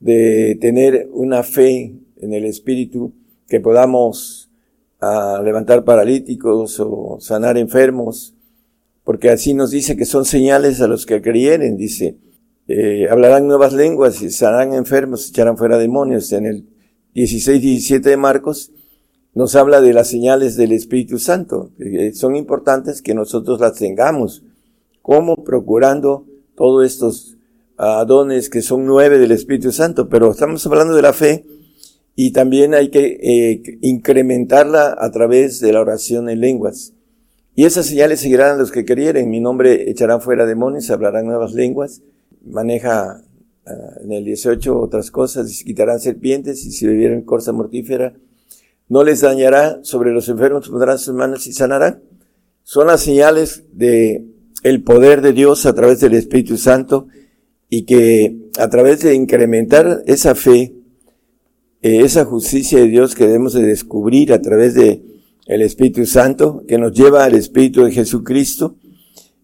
de 0.00 0.56
tener 0.60 1.08
una 1.12 1.42
fe 1.42 1.94
en 2.20 2.32
el 2.32 2.44
Espíritu, 2.44 3.12
que 3.48 3.60
podamos 3.60 4.50
uh, 5.00 5.42
levantar 5.42 5.84
paralíticos 5.84 6.80
o 6.80 7.18
sanar 7.20 7.58
enfermos, 7.58 8.34
porque 9.04 9.30
así 9.30 9.54
nos 9.54 9.70
dice 9.70 9.96
que 9.96 10.04
son 10.04 10.24
señales 10.24 10.80
a 10.80 10.88
los 10.88 11.06
que 11.06 11.22
creyeren, 11.22 11.76
dice, 11.76 12.18
eh, 12.68 13.06
hablarán 13.08 13.46
nuevas 13.46 13.72
lenguas, 13.72 14.20
y 14.22 14.30
serán 14.30 14.74
enfermos, 14.74 15.28
echarán 15.28 15.56
fuera 15.56 15.78
demonios. 15.78 16.32
En 16.32 16.46
el 16.46 16.66
16 17.14 17.62
17 17.62 18.10
de 18.10 18.16
Marcos 18.16 18.72
nos 19.32 19.54
habla 19.54 19.80
de 19.80 19.92
las 19.92 20.08
señales 20.08 20.56
del 20.56 20.72
Espíritu 20.72 21.18
Santo. 21.18 21.70
son 22.14 22.36
importantes 22.36 23.02
que 23.02 23.14
nosotros 23.14 23.60
las 23.60 23.74
tengamos. 23.74 24.42
como 25.02 25.44
Procurando 25.44 26.26
todos 26.56 26.84
estos 26.84 27.36
dones 28.06 28.50
que 28.50 28.62
son 28.62 28.86
nueve 28.86 29.18
del 29.18 29.30
Espíritu 29.30 29.70
Santo. 29.72 30.08
Pero 30.08 30.32
estamos 30.32 30.66
hablando 30.66 30.94
de 30.94 31.02
la 31.02 31.12
fe 31.12 31.44
y 32.16 32.32
también 32.32 32.74
hay 32.74 32.90
que 32.90 33.18
eh, 33.22 33.78
incrementarla 33.82 34.96
a 34.98 35.10
través 35.12 35.60
de 35.60 35.72
la 35.72 35.82
oración 35.82 36.28
en 36.28 36.40
lenguas. 36.40 36.94
Y 37.54 37.64
esas 37.64 37.86
señales 37.86 38.20
seguirán 38.20 38.56
a 38.56 38.58
los 38.58 38.72
que 38.72 38.84
querieren. 38.84 39.30
Mi 39.30 39.40
nombre 39.40 39.88
echarán 39.88 40.20
fuera 40.20 40.44
demonios, 40.44 40.90
hablarán 40.90 41.26
nuevas 41.26 41.52
lenguas 41.52 42.02
maneja 42.46 43.22
ah, 43.66 43.72
en 44.02 44.12
el 44.12 44.24
18 44.24 44.78
otras 44.78 45.10
cosas, 45.10 45.62
quitarán 45.64 46.00
serpientes 46.00 46.64
y 46.64 46.72
si 46.72 46.86
bebieran 46.86 47.22
corza 47.22 47.52
mortífera, 47.52 48.14
no 48.88 49.02
les 49.02 49.20
dañará, 49.20 49.80
sobre 49.82 50.12
los 50.12 50.28
enfermos 50.28 50.68
pondrán 50.68 50.98
sus 50.98 51.14
manos 51.14 51.46
y 51.46 51.52
sanarán. 51.52 52.02
Son 52.62 52.86
las 52.86 53.00
señales 53.02 53.64
de 53.72 54.24
el 54.62 54.82
poder 54.82 55.20
de 55.22 55.32
Dios 55.32 55.66
a 55.66 55.74
través 55.74 56.00
del 56.00 56.14
Espíritu 56.14 56.56
Santo 56.56 57.08
y 57.68 57.84
que 57.84 58.36
a 58.58 58.68
través 58.68 59.02
de 59.02 59.14
incrementar 59.14 60.02
esa 60.06 60.34
fe, 60.34 60.75
eh, 61.86 62.00
esa 62.00 62.24
justicia 62.24 62.80
de 62.80 62.88
Dios 62.88 63.14
que 63.14 63.26
debemos 63.26 63.52
de 63.52 63.62
descubrir 63.62 64.32
a 64.32 64.42
través 64.42 64.74
de 64.74 65.02
el 65.46 65.62
Espíritu 65.62 66.04
Santo, 66.04 66.64
que 66.66 66.78
nos 66.78 66.92
lleva 66.92 67.24
al 67.24 67.34
Espíritu 67.34 67.84
de 67.84 67.92
Jesucristo, 67.92 68.76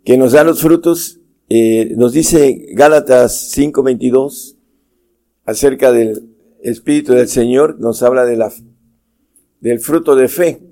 que 0.04 0.16
nos 0.16 0.32
da 0.32 0.42
los 0.42 0.60
frutos 0.60 1.20
eh, 1.48 1.94
nos 1.96 2.12
dice 2.12 2.66
Gálatas 2.72 3.52
5:22 3.56 4.56
acerca 5.44 5.92
del 5.92 6.30
Espíritu 6.62 7.12
del 7.12 7.28
Señor, 7.28 7.78
nos 7.78 8.02
habla 8.02 8.24
de 8.24 8.36
la, 8.36 8.52
del 9.60 9.78
fruto 9.78 10.16
de 10.16 10.26
fe. 10.26 10.62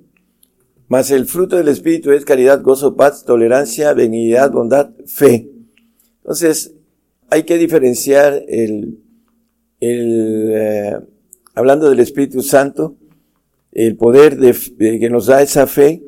Mas 0.89 1.13
el 1.13 1.27
fruto 1.27 1.57
del 1.57 1.69
Espíritu 1.69 2.11
es 2.11 2.25
caridad, 2.25 2.63
gozo, 2.63 2.97
paz, 2.97 3.25
tolerancia, 3.25 3.93
benignidad, 3.95 4.51
bondad, 4.51 4.91
fe. 5.07 5.53
Entonces, 6.23 6.75
hay 7.29 7.45
que 7.45 7.59
diferenciar 7.59 8.43
el, 8.49 8.99
el 9.79 10.51
eh, 10.53 10.99
hablando 11.55 11.89
del 11.91 12.01
Espíritu 12.01 12.43
Santo, 12.43 12.97
el 13.73 13.97
poder 13.97 14.37
de, 14.37 14.99
que 14.99 15.11
nos 15.11 15.27
da 15.27 15.43
esa 15.43 15.67
fe 15.67 16.03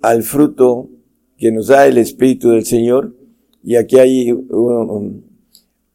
al 0.00 0.22
fruto 0.22 0.88
que 1.36 1.52
nos 1.52 1.68
da 1.68 1.86
el 1.86 1.98
Espíritu 1.98 2.50
del 2.50 2.64
Señor, 2.64 3.14
y 3.62 3.76
aquí 3.76 3.98
hay 3.98 4.30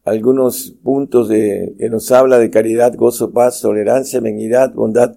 algunos 0.04 0.70
puntos 0.82 1.28
de, 1.28 1.74
que 1.78 1.88
nos 1.88 2.10
habla 2.12 2.38
de 2.38 2.50
caridad, 2.50 2.94
gozo, 2.94 3.32
paz, 3.32 3.60
tolerancia, 3.60 4.20
benignidad, 4.20 4.72
bondad, 4.74 5.16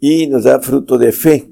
y 0.00 0.26
nos 0.26 0.44
da 0.44 0.60
fruto 0.60 0.98
de 0.98 1.12
fe. 1.12 1.50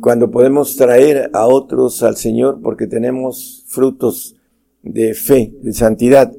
cuando 0.00 0.30
podemos 0.30 0.76
traer 0.76 1.30
a 1.32 1.46
otros 1.46 2.02
al 2.02 2.16
Señor 2.16 2.60
porque 2.62 2.86
tenemos 2.86 3.64
frutos 3.68 4.34
de 4.82 5.14
fe, 5.14 5.52
de 5.62 5.72
santidad, 5.72 6.32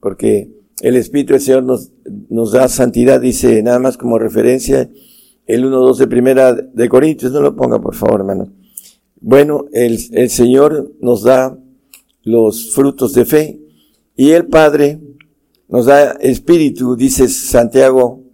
porque 0.00 0.55
el 0.80 0.96
Espíritu 0.96 1.32
del 1.32 1.42
Señor 1.42 1.62
nos, 1.62 1.92
nos 2.28 2.52
da 2.52 2.68
santidad, 2.68 3.20
dice 3.20 3.62
nada 3.62 3.78
más 3.78 3.96
como 3.96 4.18
referencia 4.18 4.90
el 5.46 5.64
1.2 5.64 5.96
de 5.96 6.06
primera 6.08 6.52
de 6.54 6.88
Corintios, 6.88 7.32
no 7.32 7.40
lo 7.40 7.54
ponga 7.54 7.80
por 7.80 7.94
favor, 7.94 8.20
hermano. 8.20 8.52
Bueno, 9.20 9.66
el, 9.72 9.98
el 10.12 10.28
Señor 10.30 10.92
nos 11.00 11.22
da 11.22 11.56
los 12.26 12.74
frutos 12.74 13.14
de 13.14 13.24
fe. 13.24 13.60
Y 14.16 14.30
el 14.30 14.46
Padre 14.46 15.00
nos 15.68 15.86
da 15.86 16.12
espíritu, 16.12 16.96
dice 16.96 17.28
Santiago 17.28 18.24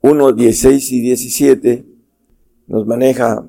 1, 0.00 0.32
16 0.32 0.92
y 0.92 1.00
17, 1.00 1.86
nos 2.66 2.86
maneja. 2.86 3.46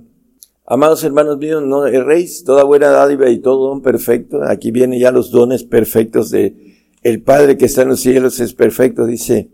Amados 0.65 1.04
hermanos 1.04 1.38
míos, 1.38 1.62
no 1.63 1.86
erréis 1.86 2.44
toda 2.44 2.63
buena 2.63 2.89
dádiva 2.89 3.30
y 3.30 3.39
todo 3.39 3.70
don 3.70 3.82
perfecto. 3.82 4.42
Aquí 4.44 4.72
vienen 4.72 5.00
ya 5.00 5.12
los 5.12 5.30
dones 5.32 5.63
perfectos 5.63 6.32
de 6.32 6.75
el 7.06 7.22
Padre 7.22 7.56
que 7.56 7.66
está 7.66 7.84
en 7.84 7.90
los 7.90 8.00
cielos 8.00 8.40
es 8.40 8.56
perfecto, 8.56 9.06
dice 9.06 9.52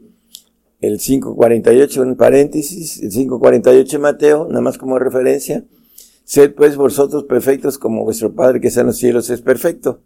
el 0.79 1.00
5.48 1.00 2.01
en 2.01 2.15
paréntesis, 2.15 3.03
el 3.03 3.12
5.48 3.12 3.93
en 3.93 4.01
Mateo, 4.01 4.48
nada 4.48 4.62
más 4.62 4.77
como 4.77 4.98
referencia. 4.98 5.65
Sed 6.24 6.55
pues 6.55 6.77
vosotros 6.77 7.25
perfectos 7.25 7.77
como 7.77 8.05
vuestro 8.05 8.34
Padre 8.34 8.62
que 8.62 8.70
está 8.70 8.79
en 8.79 8.88
los 8.88 8.98
cielos 8.98 9.29
es 9.29 9.41
perfecto. 9.41 10.01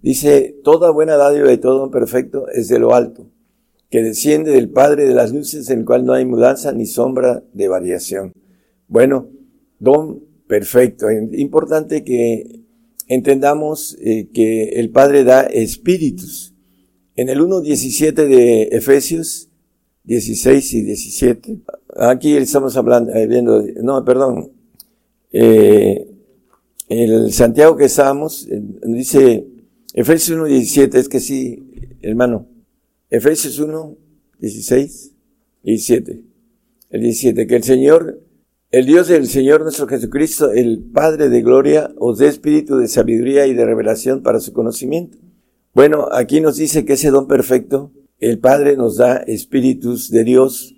Dice, 0.00 0.56
toda 0.64 0.90
buena 0.90 1.16
dádiva 1.16 1.52
y 1.52 1.58
todo 1.58 1.90
perfecto 1.90 2.48
es 2.48 2.68
de 2.68 2.78
lo 2.78 2.94
alto, 2.94 3.28
que 3.90 4.02
desciende 4.02 4.52
del 4.52 4.70
Padre 4.70 5.04
de 5.04 5.14
las 5.14 5.30
luces, 5.30 5.68
en 5.68 5.80
el 5.80 5.84
cual 5.84 6.06
no 6.06 6.14
hay 6.14 6.24
mudanza 6.24 6.72
ni 6.72 6.86
sombra 6.86 7.44
de 7.52 7.68
variación. 7.68 8.32
Bueno, 8.86 9.28
don 9.78 10.24
perfecto. 10.46 11.10
Importante 11.10 12.02
que 12.02 12.62
entendamos 13.08 13.94
eh, 14.00 14.30
que 14.32 14.70
el 14.80 14.88
Padre 14.88 15.24
da 15.24 15.42
espíritus. 15.42 16.54
En 17.18 17.28
el 17.28 17.40
1.17 17.40 18.28
de 18.28 18.62
Efesios, 18.70 19.48
16 20.04 20.74
y 20.74 20.82
17, 20.82 21.58
aquí 21.96 22.36
estamos 22.36 22.76
hablando, 22.76 23.12
eh, 23.12 23.26
viendo, 23.26 23.60
no, 23.82 24.04
perdón, 24.04 24.52
eh, 25.32 26.06
el 26.88 27.32
Santiago 27.32 27.76
que 27.76 27.86
estábamos, 27.86 28.48
dice, 28.84 29.48
Efesios 29.94 30.36
1, 30.38 30.44
17, 30.44 30.96
es 30.96 31.08
que 31.08 31.18
sí, 31.18 31.98
hermano. 32.02 32.46
Efesios 33.10 33.58
1, 33.58 33.96
16 34.38 35.12
y 35.64 35.70
17. 35.70 36.22
El 36.90 37.00
17, 37.00 37.48
que 37.48 37.56
el 37.56 37.64
Señor, 37.64 38.22
el 38.70 38.86
Dios 38.86 39.08
del 39.08 39.26
Señor 39.26 39.62
nuestro 39.62 39.88
Jesucristo, 39.88 40.52
el 40.52 40.84
Padre 40.94 41.28
de 41.28 41.42
gloria, 41.42 41.90
os 41.98 42.18
dé 42.18 42.28
espíritu 42.28 42.76
de 42.76 42.86
sabiduría 42.86 43.48
y 43.48 43.54
de 43.54 43.66
revelación 43.66 44.22
para 44.22 44.38
su 44.38 44.52
conocimiento. 44.52 45.18
Bueno, 45.74 46.08
aquí 46.12 46.40
nos 46.40 46.56
dice 46.56 46.84
que 46.84 46.94
ese 46.94 47.10
don 47.10 47.26
perfecto, 47.28 47.92
el 48.18 48.38
Padre 48.38 48.76
nos 48.76 48.96
da 48.96 49.16
espíritus 49.18 50.10
de 50.10 50.24
Dios 50.24 50.74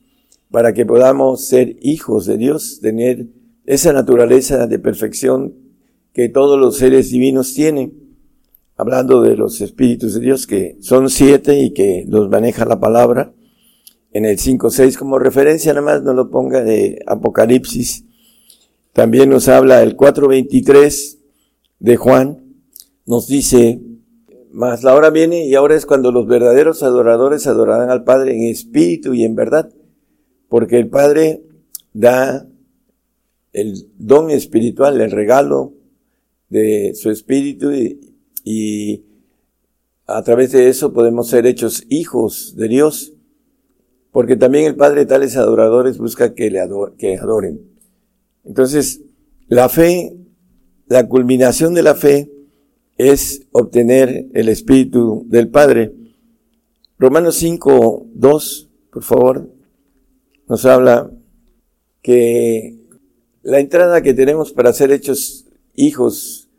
para 0.51 0.75
que 0.75 0.85
podamos 0.85 1.47
ser 1.47 1.77
hijos 1.81 2.27
de 2.27 2.37
Dios, 2.37 2.81
tener 2.81 3.29
esa 3.67 3.93
naturaleza 3.93 4.67
de 4.67 4.79
perfección 4.79 5.55
que 6.13 6.29
todos 6.29 6.59
los 6.59 6.77
seres 6.77 7.11
divinos 7.11 7.55
tienen 7.55 8.01
hablando 8.81 9.21
de 9.21 9.37
los 9.37 9.61
espíritus 9.61 10.15
de 10.15 10.21
Dios, 10.21 10.47
que 10.47 10.79
son 10.81 11.11
siete 11.11 11.61
y 11.61 11.75
que 11.75 12.07
los 12.09 12.31
maneja 12.31 12.65
la 12.65 12.81
palabra. 12.81 13.35
En 14.13 14.25
el 14.25 14.39
5.6 14.39 14.97
como 14.97 15.19
referencia, 15.19 15.75
nada 15.75 15.85
más 15.85 16.03
no 16.03 16.15
lo 16.15 16.31
ponga 16.31 16.65
de 16.65 16.99
Apocalipsis. 17.07 18.07
También 18.95 19.29
nos 19.29 19.49
habla 19.49 19.83
el 19.83 19.97
4.23 19.99 21.19
de 21.79 21.97
Juan, 21.97 22.43
nos 23.05 23.29
dice, 23.29 23.83
mas 24.53 24.83
la 24.83 24.95
hora 24.95 25.11
viene 25.11 25.47
y 25.47 25.55
ahora 25.55 25.77
es 25.77 25.87
cuando 25.87 26.11
los 26.11 26.27
verdaderos 26.27 26.83
adoradores 26.83 27.47
adorarán 27.47 27.91
al 27.91 28.05
Padre 28.05 28.35
en 28.35 28.45
espíritu 28.45 29.15
y 29.15 29.25
en 29.25 29.37
verdad, 29.37 29.73
porque 30.49 30.79
el 30.79 30.89
Padre 30.89 31.45
da 31.93 32.49
el 33.53 33.89
don 33.97 34.31
espiritual, 34.31 35.01
el 35.01 35.11
regalo 35.11 35.75
de 36.49 36.93
su 36.95 37.11
espíritu 37.11 37.71
y, 38.45 39.05
a 40.07 40.23
través 40.25 40.51
de 40.51 40.69
eso 40.69 40.93
podemos 40.93 41.29
ser 41.29 41.47
hechos 41.47 41.85
hijos 41.89 42.57
de 42.57 42.67
Dios, 42.67 43.13
porque 44.11 44.35
también 44.35 44.65
el 44.65 44.75
Padre 44.75 45.07
tales 45.07 45.37
adoradores 45.37 45.99
busca 45.99 46.35
que 46.35 46.51
le 46.51 46.61
que 46.99 47.17
adoren. 47.17 47.61
Entonces, 48.45 49.03
La 49.47 49.69
fe, 49.69 50.17
la 50.87 51.09
culminación 51.09 51.75
de 51.75 51.83
la 51.83 51.97
fe 51.97 52.31
es 53.09 53.47
obtener 53.53 54.27
el 54.35 54.51
Espíritu 54.51 55.25
del 55.27 55.49
Padre. 55.49 55.95
Romanos 56.99 57.37
5, 57.37 58.09
2, 58.13 58.71
por 58.93 59.03
favor, 59.03 59.51
nos 60.47 60.67
habla 60.67 61.11
que 62.03 62.77
la 63.43 63.59
entrada 63.59 64.03
que 64.03 64.13
tenemos 64.13 64.53
para 64.53 64.75
ser 64.75 64.93
hechos 64.93 65.47
hijos 65.75 66.51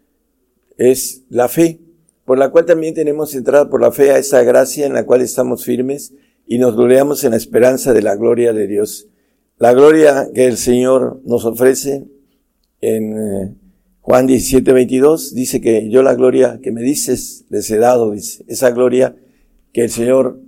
es 0.78 1.26
la 1.30 1.48
fe, 1.48 1.80
por 2.26 2.40
la 2.40 2.50
cual 2.50 2.66
también 2.66 2.96
tenemos 2.96 3.36
entrada 3.36 3.70
por 3.70 3.80
la 3.80 3.92
fe 3.92 4.10
a 4.10 4.18
esa 4.18 4.42
gracia 4.42 4.88
en 4.88 4.94
la 4.94 5.06
cual 5.06 5.22
estamos 5.22 5.64
firmes 5.64 6.16
y 6.48 6.58
nos 6.58 6.76
gloriamos 6.76 7.24
en 7.24 7.32
la 7.32 7.38
esperanza 7.38 7.94
de 7.94 8.02
la 8.02 8.16
gloria 8.16 8.52
de 8.52 8.66
Dios. 8.66 9.08
La 9.60 9.74
gloria 9.74 10.28
que 10.34 10.48
el 10.48 10.58
Señor 10.58 11.22
nos 11.24 11.46
ofrece 11.46 12.08
en 12.82 13.14
eh, 13.20 13.56
Juan 14.02 14.26
17, 14.26 14.74
22, 14.74 15.36
dice 15.36 15.62
que 15.62 15.90
yo 15.90 16.02
la 16.02 16.16
gloria 16.16 16.60
que 16.62 16.72
me 16.72 16.82
dices 16.82 17.46
les 17.50 17.70
he 17.70 17.78
dado, 17.78 18.12
dice, 18.12 18.44
esa 18.48 18.72
gloria 18.72 19.16
que 19.74 19.84
el 19.84 19.92
Señor 19.92 20.40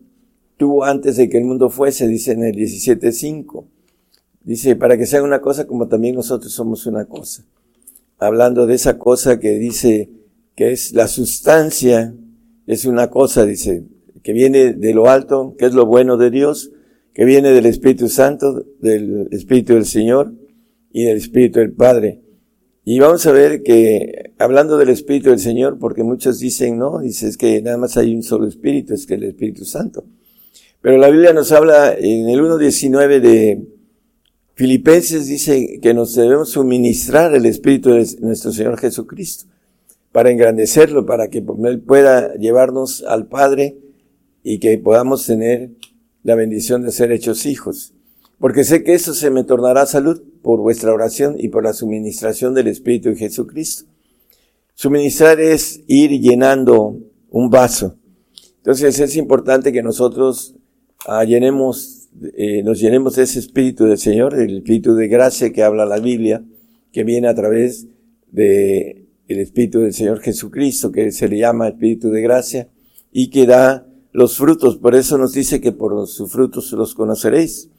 tuvo 0.58 0.84
antes 0.86 1.18
de 1.18 1.30
que 1.30 1.38
el 1.38 1.46
mundo 1.46 1.70
fuese, 1.70 2.08
dice 2.08 2.32
en 2.32 2.44
el 2.44 2.56
17, 2.56 3.12
5. 3.12 3.68
Dice, 4.44 4.76
para 4.76 4.98
que 4.98 5.06
sea 5.06 5.22
una 5.24 5.40
cosa 5.40 5.68
como 5.68 5.88
también 5.88 6.16
nosotros 6.16 6.52
somos 6.52 6.86
una 6.88 7.06
cosa. 7.06 7.46
Hablando 8.18 8.66
de 8.66 8.74
esa 8.74 8.98
cosa 8.98 9.40
que 9.40 9.52
dice 9.52 10.10
que 10.56 10.72
es 10.72 10.94
la 10.94 11.08
sustancia, 11.08 12.16
es 12.66 12.86
una 12.86 13.10
cosa, 13.10 13.46
dice, 13.46 13.86
que 14.24 14.34
viene 14.34 14.74
de 14.74 14.94
lo 14.94 15.10
alto, 15.10 15.56
que 15.60 15.66
es 15.66 15.74
lo 15.74 15.86
bueno 15.86 16.18
de 16.18 16.32
Dios, 16.32 16.72
que 17.14 17.26
viene 17.26 17.52
del 17.52 17.68
Espíritu 17.68 18.10
Santo, 18.10 18.66
del 18.80 19.28
Espíritu 19.32 19.74
del 19.74 19.86
Señor 19.86 20.34
y 20.92 21.04
del 21.04 21.18
Espíritu 21.18 21.60
del 21.60 21.74
Padre. 21.74 22.23
Y 22.86 23.00
vamos 23.00 23.26
a 23.26 23.32
ver 23.32 23.64
que, 23.64 24.34
hablando 24.38 24.78
del 24.78 24.90
Espíritu 24.90 25.30
del 25.30 25.40
Señor, 25.40 25.80
porque 25.80 26.04
muchos 26.04 26.40
dicen, 26.40 26.78
no, 26.78 27.00
dices 27.00 27.38
que 27.38 27.62
nada 27.62 27.78
más 27.78 27.96
hay 27.96 28.14
un 28.14 28.24
solo 28.24 28.46
Espíritu, 28.46 28.94
es 28.94 29.06
que 29.06 29.14
el 29.14 29.24
Espíritu 29.24 29.64
Santo. 29.64 30.04
Pero 30.82 30.98
la 30.98 31.10
Biblia 31.10 31.32
nos 31.32 31.54
habla 31.54 31.94
en 31.98 32.28
el 32.28 32.42
1.19 32.42 33.22
de 33.22 33.68
Filipenses, 34.56 35.28
dice 35.28 35.80
que 35.82 35.94
nos 35.94 36.14
debemos 36.14 36.50
suministrar 36.50 37.34
el 37.34 37.46
Espíritu 37.46 37.92
de 37.92 38.06
nuestro 38.20 38.52
Señor 38.52 38.78
Jesucristo, 38.78 39.46
para 40.12 40.30
engrandecerlo, 40.30 41.06
para 41.06 41.30
que 41.30 41.38
Él 41.38 41.80
pueda 41.80 42.36
llevarnos 42.36 43.02
al 43.08 43.28
Padre 43.28 43.78
y 44.44 44.60
que 44.60 44.78
podamos 44.78 45.26
tener 45.26 45.72
la 46.24 46.36
bendición 46.36 46.82
de 46.82 46.92
ser 46.92 47.14
hechos 47.14 47.46
hijos. 47.46 47.94
Porque 48.40 48.66
sé 48.66 48.84
que 48.84 48.94
eso 48.94 49.14
se 49.14 49.30
me 49.30 49.46
tornará 49.46 49.86
salud 49.86 50.22
por 50.44 50.60
vuestra 50.60 50.94
oración 50.94 51.38
y 51.40 51.48
por 51.48 51.64
la 51.64 51.74
suministración 51.74 52.54
del 52.54 52.68
Espíritu 52.68 53.10
de 53.10 53.16
Jesucristo. 53.16 53.86
Suministrar 54.76 55.40
es 55.40 55.82
ir 55.88 56.12
llenando 56.20 57.00
un 57.30 57.50
vaso. 57.50 57.98
Entonces 58.58 59.00
es 59.00 59.16
importante 59.16 59.72
que 59.72 59.82
nosotros 59.82 60.56
ah, 61.08 61.24
llenemos, 61.24 62.10
eh, 62.36 62.62
nos 62.62 62.80
llenemos 62.80 63.16
de 63.16 63.24
ese 63.24 63.40
Espíritu 63.40 63.86
del 63.86 63.98
Señor, 63.98 64.40
el 64.40 64.58
Espíritu 64.58 64.96
de 64.96 65.08
gracia 65.08 65.52
que 65.52 65.64
habla 65.64 65.86
la 65.86 66.00
Biblia, 66.00 66.44
que 66.92 67.04
viene 67.04 67.30
a 67.30 67.36
través 67.36 67.88
de 68.32 69.08
el 69.28 69.40
Espíritu 69.40 69.80
del 69.80 69.94
Señor 69.94 70.20
Jesucristo, 70.20 70.92
que 70.92 71.12
se 71.12 71.30
le 71.30 71.40
llama 71.40 71.70
Espíritu 71.70 72.12
de 72.12 72.22
gracia, 72.22 72.70
y 73.12 73.30
que 73.30 73.46
da 73.46 73.88
los 74.12 74.38
frutos. 74.38 74.78
Por 74.78 74.94
eso 74.94 75.18
nos 75.18 75.34
dice 75.34 75.62
que 75.62 75.72
por 75.72 76.06
sus 76.08 76.32
frutos 76.32 76.72
los 76.74 76.94
conoceréis. 76.94 77.70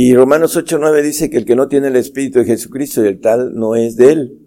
Y 0.00 0.14
Romanos 0.14 0.56
8.9 0.56 1.02
dice 1.02 1.28
que 1.28 1.38
el 1.38 1.44
que 1.44 1.56
no 1.56 1.66
tiene 1.66 1.88
el 1.88 1.96
Espíritu 1.96 2.38
de 2.38 2.44
Jesucristo 2.44 3.02
y 3.02 3.08
el 3.08 3.18
tal 3.18 3.56
no 3.56 3.74
es 3.74 3.96
de 3.96 4.12
él. 4.12 4.38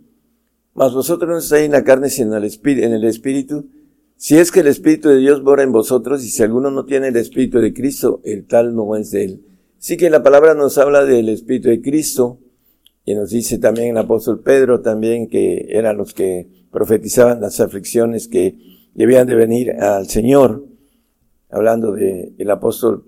Mas 0.73 0.93
vosotros 0.93 1.29
no 1.29 1.39
estáis 1.39 1.65
en 1.65 1.73
la 1.73 1.83
carne 1.83 2.09
sino 2.09 2.37
en 2.37 2.93
el 2.93 3.03
Espíritu. 3.03 3.67
Si 4.15 4.37
es 4.37 4.49
que 4.49 4.61
el 4.61 4.67
Espíritu 4.67 5.09
de 5.09 5.17
Dios 5.17 5.43
mora 5.43 5.63
en 5.63 5.73
vosotros 5.73 6.23
y 6.23 6.29
si 6.29 6.41
alguno 6.41 6.71
no 6.71 6.85
tiene 6.85 7.09
el 7.09 7.17
Espíritu 7.17 7.59
de 7.59 7.73
Cristo, 7.73 8.21
el 8.23 8.47
tal 8.47 8.73
no 8.73 8.95
es 8.95 9.11
de 9.11 9.25
él. 9.25 9.45
Sí 9.77 9.97
que 9.97 10.09
la 10.09 10.23
palabra 10.23 10.53
nos 10.53 10.77
habla 10.77 11.03
del 11.03 11.27
Espíritu 11.27 11.67
de 11.67 11.81
Cristo 11.81 12.39
y 13.03 13.13
nos 13.13 13.31
dice 13.31 13.57
también 13.57 13.89
el 13.89 13.97
apóstol 13.97 14.39
Pedro 14.39 14.79
también 14.79 15.27
que 15.27 15.65
eran 15.67 15.97
los 15.97 16.13
que 16.13 16.47
profetizaban 16.71 17.41
las 17.41 17.59
aflicciones 17.59 18.29
que 18.29 18.55
debían 18.93 19.27
de 19.27 19.35
venir 19.35 19.71
al 19.71 20.07
Señor. 20.07 20.65
Hablando 21.49 21.91
del 21.91 22.35
el 22.37 22.51
apóstol 22.51 23.03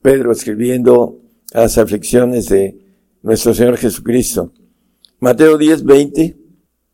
Pedro 0.00 0.32
escribiendo 0.32 1.21
a 1.54 1.60
las 1.62 1.78
aflicciones 1.78 2.48
de 2.48 2.78
nuestro 3.22 3.54
Señor 3.54 3.76
Jesucristo. 3.76 4.52
Mateo 5.20 5.58
10, 5.58 5.84
20 5.84 6.36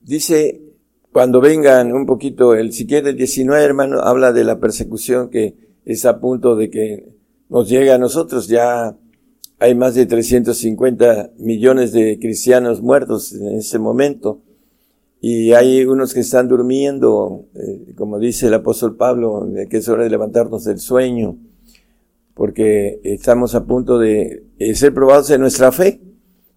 dice, 0.00 0.60
cuando 1.12 1.40
vengan 1.40 1.92
un 1.92 2.06
poquito, 2.06 2.54
el 2.54 2.72
siquiera 2.72 3.08
el 3.08 3.16
19 3.16 3.62
hermano, 3.62 4.00
habla 4.00 4.32
de 4.32 4.44
la 4.44 4.58
persecución 4.58 5.30
que 5.30 5.56
es 5.84 6.04
a 6.04 6.20
punto 6.20 6.56
de 6.56 6.70
que 6.70 7.08
nos 7.48 7.68
llegue 7.68 7.92
a 7.92 7.98
nosotros. 7.98 8.48
Ya 8.48 8.96
hay 9.58 9.74
más 9.74 9.94
de 9.94 10.06
350 10.06 11.32
millones 11.38 11.92
de 11.92 12.18
cristianos 12.20 12.82
muertos 12.82 13.32
en 13.32 13.56
ese 13.56 13.78
momento. 13.78 14.42
Y 15.20 15.52
hay 15.52 15.84
unos 15.84 16.14
que 16.14 16.20
están 16.20 16.46
durmiendo, 16.46 17.46
eh, 17.54 17.94
como 17.96 18.20
dice 18.20 18.46
el 18.46 18.54
apóstol 18.54 18.96
Pablo, 18.96 19.48
que 19.68 19.78
es 19.78 19.88
hora 19.88 20.04
de 20.04 20.10
levantarnos 20.10 20.64
del 20.64 20.78
sueño 20.78 21.36
porque 22.38 23.00
estamos 23.02 23.56
a 23.56 23.66
punto 23.66 23.98
de 23.98 24.44
ser 24.72 24.94
probados 24.94 25.28
en 25.30 25.40
nuestra 25.40 25.72
fe. 25.72 26.00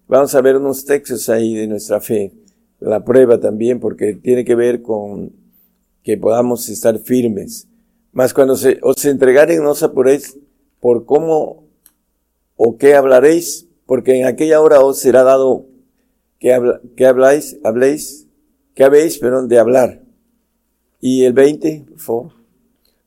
Vamos 0.06 0.32
a 0.36 0.40
ver 0.40 0.56
unos 0.56 0.84
textos 0.84 1.28
ahí 1.28 1.54
de 1.54 1.66
nuestra 1.66 2.00
fe, 2.00 2.32
la 2.78 3.04
prueba 3.04 3.40
también, 3.40 3.80
porque 3.80 4.14
tiene 4.14 4.44
que 4.44 4.54
ver 4.54 4.80
con 4.80 5.32
que 6.04 6.16
podamos 6.16 6.68
estar 6.68 7.00
firmes. 7.00 7.66
Más 8.12 8.32
cuando 8.32 8.54
se, 8.54 8.78
os 8.80 9.04
entregaren, 9.04 9.64
no 9.64 9.72
apuréis 9.72 10.38
por 10.78 11.04
cómo 11.04 11.64
o 12.54 12.76
qué 12.76 12.94
hablaréis, 12.94 13.66
porque 13.84 14.20
en 14.20 14.26
aquella 14.26 14.60
hora 14.60 14.82
os 14.82 15.00
será 15.00 15.24
dado 15.24 15.66
que, 16.38 16.56
que 16.96 17.06
habláis, 17.06 17.58
habléis, 17.64 18.28
que 18.76 18.84
habéis, 18.84 19.18
perdón, 19.18 19.48
de 19.48 19.58
hablar. 19.58 20.00
Y 21.00 21.24
el 21.24 21.32
20, 21.32 21.86
por 21.88 21.98
favor. 21.98 22.32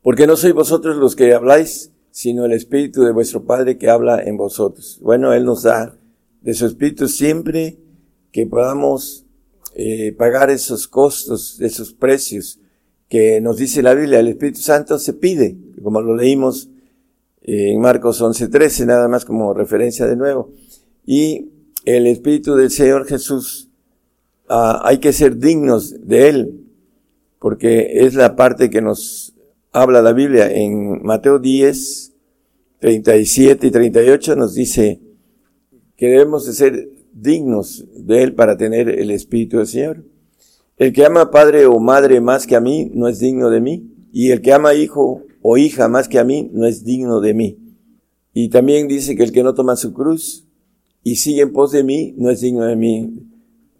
Porque 0.01 0.27
no 0.27 0.35
sois 0.35 0.53
vosotros 0.53 0.97
los 0.97 1.15
que 1.15 1.33
habláis, 1.33 1.93
sino 2.15 2.45
el 2.45 2.53
Espíritu 2.53 3.03
de 3.03 3.11
vuestro 3.11 3.43
Padre 3.43 3.77
que 3.77 3.89
habla 3.89 4.23
en 4.23 4.37
vosotros. 4.37 4.99
Bueno, 5.01 5.33
Él 5.33 5.43
nos 5.43 5.63
da 5.63 5.97
de 6.39 6.53
su 6.53 6.65
Espíritu 6.65 7.09
siempre 7.09 7.77
que 8.31 8.47
podamos 8.47 9.25
eh, 9.75 10.13
pagar 10.13 10.49
esos 10.49 10.87
costos, 10.87 11.59
esos 11.59 11.91
precios 11.91 12.61
que 13.09 13.41
nos 13.41 13.57
dice 13.57 13.83
la 13.83 13.93
Biblia. 13.93 14.21
El 14.21 14.29
Espíritu 14.29 14.61
Santo 14.61 14.97
se 14.97 15.11
pide, 15.11 15.57
como 15.83 15.99
lo 15.99 16.15
leímos 16.15 16.69
eh, 17.41 17.73
en 17.73 17.81
Marcos 17.81 18.21
11:13, 18.21 18.85
nada 18.85 19.09
más 19.09 19.25
como 19.25 19.53
referencia 19.53 20.07
de 20.07 20.15
nuevo. 20.15 20.53
Y 21.05 21.49
el 21.83 22.07
Espíritu 22.07 22.55
del 22.55 22.71
Señor 22.71 23.07
Jesús, 23.07 23.69
ah, 24.47 24.81
hay 24.85 24.99
que 24.99 25.11
ser 25.11 25.35
dignos 25.35 25.93
de 26.07 26.29
Él, 26.29 26.65
porque 27.39 28.05
es 28.05 28.13
la 28.13 28.37
parte 28.37 28.69
que 28.69 28.81
nos 28.81 29.34
habla 29.75 30.01
la 30.01 30.13
Biblia 30.13 30.49
en 30.49 31.03
Mateo 31.03 31.37
10, 31.37 32.13
37 32.79 33.67
y 33.67 33.71
38 33.71 34.37
nos 34.37 34.55
dice 34.55 35.01
que 35.97 36.07
debemos 36.07 36.45
de 36.45 36.53
ser 36.53 36.89
dignos 37.11 37.85
de 37.93 38.23
Él 38.23 38.35
para 38.35 38.55
tener 38.55 38.87
el 38.87 39.11
Espíritu 39.11 39.57
del 39.57 39.67
Señor. 39.67 40.05
El 40.77 40.93
que 40.93 41.05
ama 41.05 41.29
padre 41.29 41.65
o 41.65 41.77
madre 41.79 42.21
más 42.21 42.47
que 42.47 42.55
a 42.55 42.61
mí 42.61 42.89
no 42.93 43.09
es 43.09 43.19
digno 43.19 43.49
de 43.49 43.59
mí, 43.59 43.91
y 44.13 44.31
el 44.31 44.41
que 44.41 44.53
ama 44.53 44.73
hijo 44.73 45.23
o 45.41 45.57
hija 45.57 45.89
más 45.89 46.07
que 46.07 46.19
a 46.19 46.23
mí 46.23 46.49
no 46.53 46.65
es 46.65 46.85
digno 46.85 47.19
de 47.19 47.33
mí. 47.33 47.57
Y 48.33 48.49
también 48.49 48.87
dice 48.87 49.17
que 49.17 49.23
el 49.23 49.33
que 49.33 49.43
no 49.43 49.55
toma 49.55 49.75
su 49.75 49.91
cruz 49.93 50.47
y 51.03 51.17
sigue 51.17 51.41
en 51.41 51.51
pos 51.51 51.73
de 51.73 51.83
mí 51.83 52.13
no 52.17 52.29
es 52.29 52.39
digno 52.39 52.63
de 52.63 52.77
mí. 52.77 53.27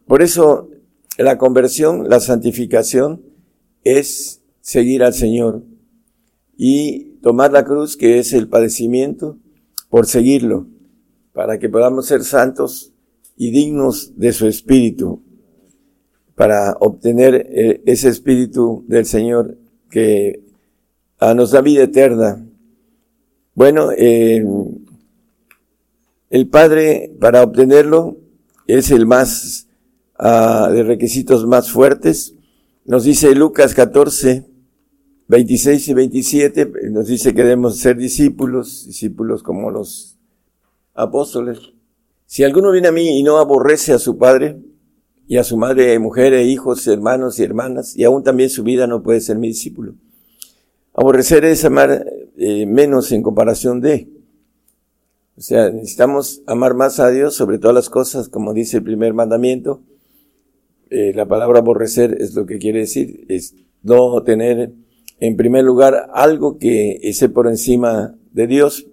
Por 0.07 0.21
eso 0.21 0.69
la 1.17 1.37
conversión, 1.37 2.09
la 2.09 2.19
santificación 2.19 3.21
es 3.85 4.41
seguir 4.59 5.01
al 5.01 5.13
Señor 5.13 5.63
y 6.57 7.17
tomar 7.21 7.51
la 7.51 7.65
cruz, 7.65 7.97
que 7.97 8.19
es 8.19 8.33
el 8.33 8.47
padecimiento, 8.47 9.37
por 9.89 10.05
seguirlo, 10.05 10.67
para 11.33 11.59
que 11.59 11.69
podamos 11.69 12.05
ser 12.07 12.23
santos 12.23 12.93
y 13.37 13.51
dignos 13.51 14.17
de 14.17 14.31
su 14.33 14.47
espíritu, 14.47 15.21
para 16.35 16.73
obtener 16.79 17.47
eh, 17.49 17.81
ese 17.85 18.09
espíritu 18.09 18.83
del 18.87 19.05
Señor 19.05 19.57
que 19.89 20.43
nos 21.35 21.51
da 21.51 21.61
vida 21.61 21.83
eterna. 21.83 22.45
Bueno, 23.53 23.89
eh, 23.97 24.45
el 26.29 26.49
Padre, 26.49 27.15
para 27.19 27.43
obtenerlo, 27.43 28.17
es 28.67 28.91
el 28.91 29.05
más, 29.05 29.67
ah, 30.17 30.69
de 30.71 30.83
requisitos 30.83 31.45
más 31.47 31.71
fuertes. 31.71 32.35
Nos 32.83 33.05
dice 33.05 33.33
Lucas 33.33 33.73
14, 33.73 34.45
26 35.27 35.87
y 35.87 35.93
27 35.93 36.71
nos 36.91 37.07
dice 37.07 37.33
que 37.33 37.43
debemos 37.43 37.77
ser 37.77 37.97
discípulos, 37.97 38.85
discípulos 38.85 39.41
como 39.41 39.71
los 39.71 40.17
apóstoles. 40.93 41.59
Si 42.25 42.43
alguno 42.43 42.71
viene 42.71 42.89
a 42.89 42.91
mí 42.91 43.19
y 43.19 43.23
no 43.23 43.37
aborrece 43.37 43.93
a 43.93 43.99
su 43.99 44.17
padre, 44.17 44.57
y 45.27 45.37
a 45.37 45.43
su 45.43 45.57
madre, 45.57 45.97
mujer, 45.99 46.33
e 46.33 46.43
hijos, 46.43 46.85
hermanos 46.87 47.39
y 47.39 47.43
hermanas, 47.43 47.95
y 47.95 48.03
aún 48.03 48.23
también 48.23 48.49
su 48.49 48.63
vida 48.63 48.85
no 48.87 49.01
puede 49.01 49.21
ser 49.21 49.37
mi 49.37 49.47
discípulo. 49.47 49.95
Aborrecer 50.93 51.43
es 51.45 51.65
amar 51.65 52.05
eh, 52.37 52.65
menos 52.65 53.11
en 53.11 53.23
comparación 53.23 53.81
de. 53.81 54.07
O 55.35 55.41
sea, 55.41 55.69
necesitamos 55.69 56.41
amar 56.45 56.75
más 56.75 56.99
a 56.99 57.09
Dios 57.09 57.35
sobre 57.35 57.57
todas 57.57 57.75
las 57.75 57.89
cosas, 57.89 58.29
como 58.29 58.53
dice 58.53 58.77
el 58.77 58.83
primer 58.83 59.13
mandamiento. 59.13 59.81
Eh, 60.89 61.11
la 61.13 61.25
palabra 61.25 61.59
aborrecer 61.59 62.21
es 62.21 62.35
lo 62.35 62.45
que 62.45 62.59
quiere 62.59 62.79
decir, 62.79 63.25
es 63.27 63.55
no 63.81 64.21
tener 64.23 64.71
en 65.19 65.37
primer 65.37 65.63
lugar 65.63 66.09
algo 66.13 66.57
que 66.57 66.99
esté 67.03 67.29
por 67.29 67.47
encima 67.47 68.15
de 68.31 68.47
Dios, 68.47 68.87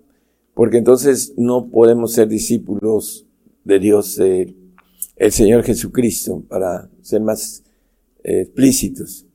porque 0.55 0.79
entonces 0.79 1.35
no 1.37 1.69
podemos 1.69 2.13
ser 2.13 2.29
discípulos 2.29 3.27
de 3.65 3.79
Dios, 3.79 4.19
el 4.19 5.33
Señor 5.33 5.63
Jesucristo, 5.63 6.43
para 6.49 6.89
ser 7.01 7.21
más 7.23 7.63
eh, 8.25 8.43
explícitos. 8.43 9.27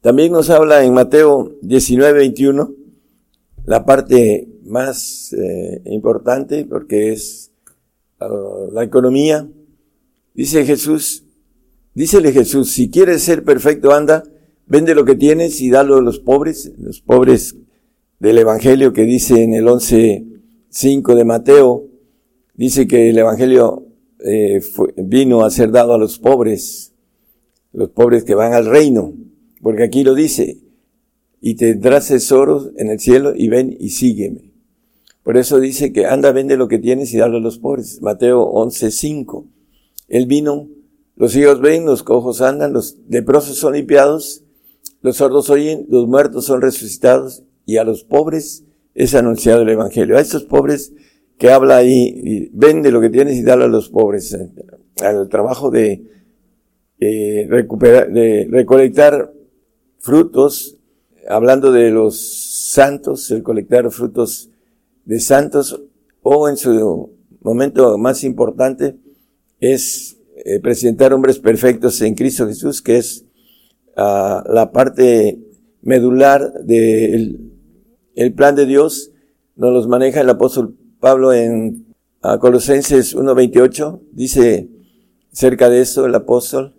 También 0.00 0.32
nos 0.32 0.50
habla 0.50 0.84
en 0.84 0.92
Mateo 0.92 1.56
19, 1.62 2.12
21, 2.12 2.74
la 3.64 3.86
parte 3.86 4.48
más 4.64 5.32
eh, 5.32 5.80
importante, 5.86 6.66
porque 6.66 7.12
es 7.12 7.52
uh, 8.20 8.70
la 8.72 8.84
economía. 8.84 9.48
Dice 10.34 10.66
Jesús, 10.66 11.24
dícele 11.94 12.32
Jesús, 12.32 12.70
si 12.70 12.90
quieres 12.90 13.22
ser 13.22 13.44
perfecto, 13.44 13.92
anda, 13.92 14.24
vende 14.66 14.94
lo 14.94 15.04
que 15.04 15.14
tienes 15.14 15.60
y 15.60 15.70
dalo 15.70 15.96
a 15.96 16.02
los 16.02 16.18
pobres, 16.18 16.72
los 16.78 17.00
pobres 17.00 17.56
del 18.18 18.38
Evangelio 18.38 18.92
que 18.92 19.02
dice 19.02 19.42
en 19.42 19.54
el 19.54 19.66
11.5 19.66 21.14
de 21.14 21.24
Mateo, 21.24 21.86
dice 22.54 22.86
que 22.86 23.10
el 23.10 23.18
Evangelio 23.18 23.86
eh, 24.24 24.60
vino 24.96 25.44
a 25.44 25.50
ser 25.50 25.70
dado 25.70 25.94
a 25.94 25.98
los 25.98 26.18
pobres, 26.18 26.92
los 27.72 27.90
pobres 27.90 28.24
que 28.24 28.34
van 28.34 28.52
al 28.52 28.66
reino. 28.66 29.12
Porque 29.60 29.82
aquí 29.82 30.04
lo 30.04 30.14
dice, 30.14 30.58
y 31.40 31.56
tendrás 31.56 32.08
tesoros 32.08 32.70
en 32.76 32.90
el 32.90 33.00
cielo 33.00 33.32
y 33.34 33.48
ven 33.48 33.76
y 33.78 33.90
sígueme. 33.90 34.52
Por 35.22 35.38
eso 35.38 35.58
dice 35.58 35.92
que 35.92 36.06
anda, 36.06 36.32
vende 36.32 36.56
lo 36.56 36.68
que 36.68 36.78
tienes 36.78 37.12
y 37.14 37.18
dalo 37.18 37.38
a 37.38 37.40
los 37.40 37.58
pobres. 37.58 38.00
Mateo 38.02 38.46
11:5. 38.46 39.46
Él 40.08 40.26
vino, 40.26 40.68
los 41.16 41.34
hijos 41.34 41.60
ven, 41.60 41.86
los 41.86 42.02
cojos 42.02 42.42
andan, 42.42 42.74
los 42.74 42.98
leprosos 43.08 43.56
son 43.56 43.72
limpiados, 43.72 44.43
los 45.04 45.18
sordos 45.18 45.50
oyen, 45.50 45.86
los 45.90 46.08
muertos 46.08 46.46
son 46.46 46.62
resucitados 46.62 47.42
y 47.66 47.76
a 47.76 47.84
los 47.84 48.04
pobres 48.04 48.64
es 48.94 49.14
anunciado 49.14 49.60
el 49.60 49.68
evangelio. 49.68 50.16
A 50.16 50.20
estos 50.20 50.44
pobres 50.44 50.94
que 51.36 51.50
habla 51.50 51.76
ahí, 51.76 52.48
vende 52.54 52.90
lo 52.90 53.02
que 53.02 53.10
tienes 53.10 53.36
y 53.36 53.42
dalo 53.42 53.64
a 53.64 53.68
los 53.68 53.90
pobres. 53.90 54.34
Al 55.02 55.28
trabajo 55.28 55.70
de, 55.70 56.06
de 56.98 57.46
recuperar, 57.50 58.10
de 58.10 58.48
recolectar 58.50 59.30
frutos, 59.98 60.78
hablando 61.28 61.70
de 61.70 61.90
los 61.90 62.18
santos, 62.70 63.30
el 63.30 63.42
colectar 63.42 63.90
frutos 63.90 64.48
de 65.04 65.20
santos, 65.20 65.82
o 66.22 66.48
en 66.48 66.56
su 66.56 67.10
momento 67.42 67.98
más 67.98 68.24
importante, 68.24 68.96
es 69.60 70.16
eh, 70.46 70.60
presentar 70.60 71.12
hombres 71.12 71.38
perfectos 71.38 72.00
en 72.00 72.14
Cristo 72.14 72.46
Jesús, 72.46 72.80
que 72.80 72.96
es 72.96 73.26
la 73.96 74.70
parte 74.72 75.38
medular 75.82 76.52
del 76.64 77.52
el 78.14 78.32
plan 78.32 78.54
de 78.54 78.66
Dios, 78.66 79.10
nos 79.56 79.72
los 79.72 79.88
maneja 79.88 80.20
el 80.20 80.30
apóstol 80.30 80.76
Pablo 81.00 81.32
en 81.32 81.86
ah, 82.22 82.38
Colosenses 82.38 83.16
1.28, 83.16 84.00
dice 84.12 84.68
cerca 85.32 85.68
de 85.68 85.80
eso 85.80 86.06
el 86.06 86.14
apóstol, 86.14 86.74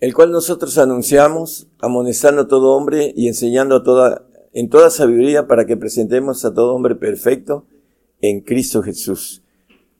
el 0.00 0.12
cual 0.14 0.32
nosotros 0.32 0.78
anunciamos, 0.78 1.68
amonestando 1.78 2.42
a 2.42 2.48
todo 2.48 2.72
hombre 2.72 3.12
y 3.16 3.28
enseñando 3.28 3.76
a 3.76 3.82
toda, 3.82 4.26
en 4.52 4.68
toda 4.68 4.90
sabiduría 4.90 5.46
para 5.46 5.64
que 5.64 5.76
presentemos 5.76 6.44
a 6.44 6.52
todo 6.52 6.74
hombre 6.74 6.96
perfecto 6.96 7.66
en 8.20 8.40
Cristo 8.40 8.82
Jesús, 8.82 9.42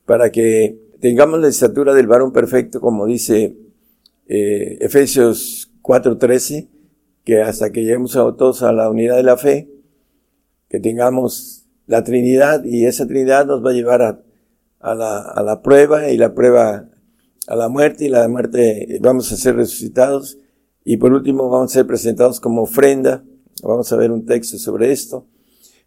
para 0.07 0.31
que 0.31 0.79
tengamos 1.01 1.41
la 1.41 1.49
estatura 1.49 1.95
del 1.95 2.07
varón 2.07 2.33
perfecto, 2.33 2.81
como 2.81 3.07
dice 3.07 3.57
eh, 4.27 4.79
Efesios 4.81 5.71
4:13, 5.85 6.69
que 7.25 7.43
hasta 7.43 7.71
que 7.71 7.83
lleguemos 7.83 8.17
a 8.17 8.35
todos 8.37 8.63
a 8.63 8.73
la 8.73 8.89
unidad 8.89 9.17
de 9.17 9.23
la 9.23 9.37
fe, 9.37 9.71
que 10.69 10.81
tengamos 10.81 11.67
la 11.87 12.03
Trinidad 12.03 12.65
y 12.65 12.87
esa 12.87 13.07
Trinidad 13.07 13.47
nos 13.47 13.65
va 13.65 13.71
a 13.71 13.75
llevar 13.75 14.03
a, 14.03 14.23
a, 14.81 14.95
la, 14.95 15.21
a 15.21 15.43
la 15.43 15.61
prueba 15.61 16.11
y 16.11 16.17
la 16.17 16.35
prueba 16.35 16.89
a 17.47 17.57
la 17.57 17.69
muerte 17.69 18.07
y 18.07 18.09
la 18.09 18.27
muerte 18.27 18.99
vamos 19.03 19.31
a 19.31 19.37
ser 19.37 19.57
resucitados 19.57 20.39
y 20.85 20.97
por 20.97 21.13
último 21.13 21.51
vamos 21.51 21.73
a 21.73 21.75
ser 21.75 21.87
presentados 21.87 22.41
como 22.41 22.63
ofrenda. 22.63 23.23
Vamos 23.63 23.93
a 23.93 23.97
ver 23.97 24.11
un 24.11 24.27
texto 24.27 24.59
sobre 24.59 24.91
esto. 24.93 25.27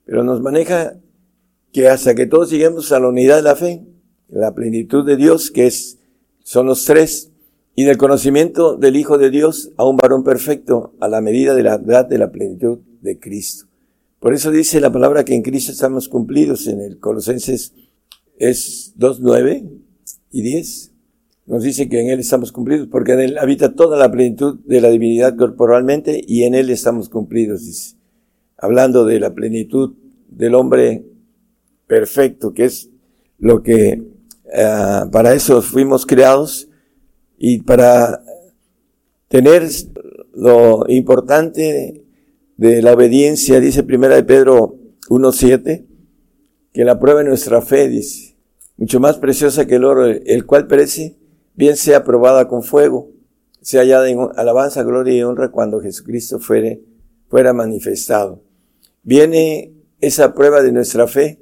Pero 0.05 0.23
nos 0.23 0.41
maneja 0.41 0.99
que 1.71 1.89
hasta 1.89 2.15
que 2.15 2.25
todos 2.25 2.49
lleguemos 2.49 2.91
a 2.91 2.99
la 2.99 3.09
unidad 3.09 3.37
de 3.37 3.41
la 3.43 3.55
fe, 3.55 3.85
la 4.29 4.55
plenitud 4.55 5.05
de 5.05 5.17
Dios, 5.17 5.51
que 5.51 5.67
es, 5.67 5.99
son 6.43 6.65
los 6.65 6.85
tres, 6.85 7.31
y 7.79 7.83
del 7.83 7.97
conocimiento 7.97 8.75
del 8.75 8.95
Hijo 8.95 9.19
de 9.19 9.29
Dios 9.29 9.71
a 9.77 9.85
un 9.85 9.97
varón 9.97 10.23
perfecto 10.23 10.95
a 10.99 11.07
la 11.07 11.21
medida 11.21 11.53
de 11.53 11.61
la 11.61 11.75
edad 11.75 12.07
de 12.07 12.17
la 12.17 12.31
plenitud 12.31 12.79
de 13.01 13.19
Cristo. 13.19 13.67
Por 14.19 14.33
eso 14.33 14.49
dice 14.49 14.81
la 14.81 14.91
palabra 14.91 15.23
que 15.23 15.35
en 15.35 15.43
Cristo 15.43 15.71
estamos 15.71 16.09
cumplidos 16.09 16.65
en 16.65 16.81
el 16.81 16.99
Colosenses 16.99 17.75
es 18.39 18.93
2, 18.95 19.19
9 19.19 19.69
y 20.31 20.41
10 20.41 20.91
nos 21.45 21.61
dice 21.61 21.87
que 21.87 22.01
en 22.01 22.09
Él 22.09 22.19
estamos 22.19 22.51
cumplidos, 22.51 22.87
porque 22.87 23.13
en 23.13 23.19
Él 23.19 23.37
habita 23.37 23.75
toda 23.75 23.95
la 23.95 24.11
plenitud 24.11 24.59
de 24.65 24.81
la 24.81 24.89
divinidad 24.89 25.35
corporalmente 25.37 26.19
y 26.27 26.45
en 26.45 26.55
Él 26.55 26.71
estamos 26.71 27.09
cumplidos. 27.09 27.95
Hablando 28.57 29.05
de 29.05 29.19
la 29.19 29.35
plenitud 29.35 29.93
del 30.27 30.55
hombre 30.55 31.05
perfecto, 31.85 32.55
que 32.55 32.65
es 32.65 32.89
lo 33.37 33.61
que 33.61 34.01
uh, 34.45 35.11
para 35.11 35.35
eso 35.35 35.61
fuimos 35.61 36.07
creados 36.07 36.66
y 37.37 37.61
para 37.61 38.23
tener 39.27 39.67
lo 40.33 40.85
importante 40.87 42.03
de 42.57 42.81
la 42.81 42.93
obediencia, 42.93 43.59
dice 43.59 43.83
primera 43.83 44.15
de 44.15 44.23
Pedro 44.23 44.75
1.7, 45.09 45.85
que 46.73 46.83
la 46.83 46.99
prueba 46.99 47.19
de 47.21 47.29
nuestra 47.29 47.61
fe, 47.61 47.87
dice, 47.87 48.35
mucho 48.77 48.99
más 48.99 49.17
preciosa 49.17 49.65
que 49.65 49.75
el 49.75 49.85
oro, 49.85 50.05
el 50.05 50.45
cual 50.45 50.67
perece, 50.67 51.17
bien 51.55 51.75
sea 51.75 52.03
probada 52.03 52.47
con 52.47 52.63
fuego, 52.63 53.11
sea 53.61 53.81
hallada 53.81 54.09
en 54.09 54.19
alabanza, 54.35 54.83
gloria 54.83 55.15
y 55.15 55.23
honra 55.23 55.49
cuando 55.49 55.81
Jesucristo 55.81 56.39
fuere, 56.39 56.81
fuera 57.29 57.53
manifestado. 57.53 58.43
Viene 59.03 59.73
esa 59.99 60.33
prueba 60.33 60.61
de 60.61 60.71
nuestra 60.71 61.07
fe. 61.07 61.39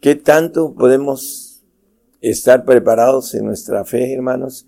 ¿Qué 0.00 0.14
tanto 0.14 0.74
podemos 0.74 1.64
estar 2.20 2.64
preparados 2.64 3.34
en 3.34 3.46
nuestra 3.46 3.84
fe, 3.84 4.12
hermanos? 4.12 4.66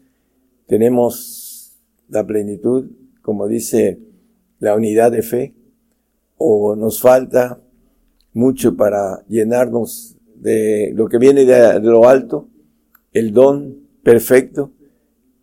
Tenemos 0.70 1.76
la 2.08 2.24
plenitud, 2.24 2.92
como 3.22 3.48
dice 3.48 3.98
la 4.60 4.76
unidad 4.76 5.10
de 5.10 5.22
fe, 5.22 5.52
o 6.36 6.76
nos 6.76 7.00
falta 7.00 7.60
mucho 8.32 8.76
para 8.76 9.26
llenarnos 9.26 10.16
de 10.36 10.92
lo 10.94 11.08
que 11.08 11.18
viene 11.18 11.44
de, 11.44 11.80
lo 11.80 12.08
alto, 12.08 12.46
el 13.12 13.32
don 13.32 13.80
perfecto 14.04 14.70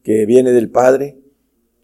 que 0.01 0.25
viene 0.25 0.53
del 0.53 0.69
Padre. 0.71 1.19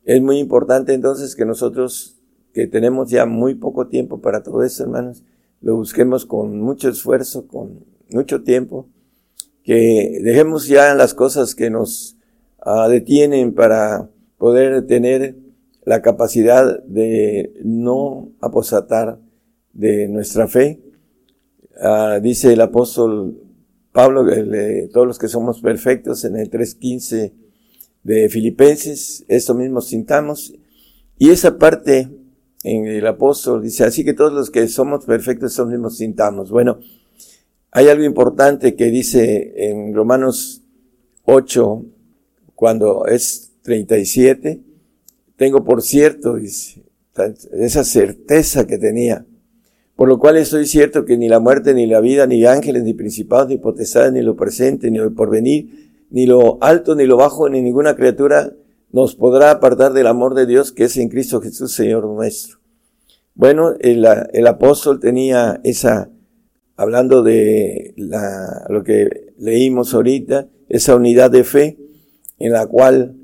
Es 0.06 0.22
muy 0.22 0.40
importante 0.40 0.94
entonces 0.94 1.36
que 1.36 1.44
nosotros, 1.44 2.22
que 2.54 2.68
tenemos 2.68 3.12
ya 3.12 3.26
muy 3.26 3.56
poco 3.56 3.90
tiempo 3.90 4.22
para 4.22 4.42
todo 4.42 4.64
eso, 4.64 4.84
hermanos, 4.84 5.26
lo 5.60 5.76
busquemos 5.76 6.26
con 6.26 6.62
mucho 6.62 6.88
esfuerzo, 6.88 7.46
con 7.46 7.84
mucho 8.10 8.42
tiempo, 8.42 8.88
que 9.64 10.22
dejemos 10.24 10.66
ya 10.66 10.96
las 10.96 11.14
cosas 11.14 11.56
que 11.56 11.70
nos 11.70 12.13
uh, 12.66 12.90
detienen 12.90 13.54
para 13.54 14.10
poder 14.38 14.86
tener 14.88 15.36
la 15.86 16.02
capacidad 16.02 16.84
de 16.84 17.54
no 17.64 18.32
aposatar 18.42 19.20
de 19.74 20.08
nuestra 20.08 20.48
fe. 20.48 20.82
Uh, 21.82 22.22
dice 22.22 22.54
el 22.54 22.62
apóstol 22.62 23.40
Pablo, 23.92 24.26
todos 24.92 25.06
los 25.06 25.20
que 25.20 25.28
somos 25.28 25.62
perfectos 25.62 26.26
en 26.26 26.36
el 26.36 26.50
3.15 26.50 27.32
de 28.04 28.30
Filipenses, 28.30 29.24
esto 29.28 29.54
mismo 29.54 29.82
sintamos. 29.82 30.54
Y 31.18 31.30
esa 31.30 31.58
parte 31.58 32.10
en 32.64 32.88
el 32.88 33.06
apóstol 33.06 33.62
dice, 33.62 33.84
así 33.84 34.04
que 34.04 34.14
todos 34.14 34.34
los 34.34 34.50
que 34.50 34.68
somos 34.68 35.06
perfectos, 35.06 35.52
esto 35.52 35.68
mismo 35.68 35.90
sintamos. 35.90 36.50
Bueno, 36.50 36.80
hay 37.72 37.88
algo 37.88 38.04
importante 38.04 38.76
que 38.76 38.86
dice 38.86 39.54
en 39.70 39.94
Romanos 39.94 40.64
8, 41.26 41.86
cuando 42.56 43.06
es 43.08 43.52
37, 43.64 44.62
tengo 45.36 45.64
por 45.64 45.82
cierto, 45.82 46.38
esa 46.38 47.84
certeza 47.84 48.68
que 48.68 48.78
tenía, 48.78 49.26
por 49.96 50.08
lo 50.08 50.20
cual 50.20 50.38
estoy 50.38 50.66
cierto 50.66 51.06
que 51.06 51.18
ni 51.18 51.30
la 51.30 51.40
muerte, 51.40 51.74
ni 51.74 51.86
la 51.86 52.02
vida, 52.02 52.26
ni 52.28 52.46
ángeles, 52.46 52.84
ni 52.84 52.94
principados, 52.94 53.50
ni 53.50 53.58
potestades, 53.58 54.14
ni 54.14 54.22
lo 54.22 54.36
presente, 54.36 54.90
ni 54.90 54.98
lo 54.98 55.14
porvenir, 55.14 56.06
ni 56.10 56.26
lo 56.26 56.58
alto, 56.62 56.96
ni 56.96 57.06
lo 57.06 57.18
bajo, 57.18 57.50
ni 57.50 57.62
ninguna 57.62 57.96
criatura 57.96 58.54
nos 58.92 59.16
podrá 59.16 59.52
apartar 59.52 59.94
del 59.94 60.08
amor 60.08 60.36
de 60.36 60.46
Dios 60.46 60.72
que 60.72 60.86
es 60.86 60.98
en 60.98 61.10
Cristo 61.10 61.42
Jesús, 61.42 61.74
Señor 61.74 62.06
nuestro. 62.06 62.60
Bueno, 63.36 63.74
el, 63.80 64.06
el 64.34 64.48
apóstol 64.48 65.00
tenía 65.00 65.60
esa, 65.64 66.10
hablando 66.76 67.24
de 67.24 67.94
la, 67.98 68.66
lo 68.70 68.84
que 68.84 69.34
leímos 69.40 69.94
ahorita, 69.96 70.48
esa 70.70 70.96
unidad 70.96 71.32
de 71.32 71.44
fe 71.44 71.78
en 72.44 72.52
la 72.52 72.68
cual 72.68 73.16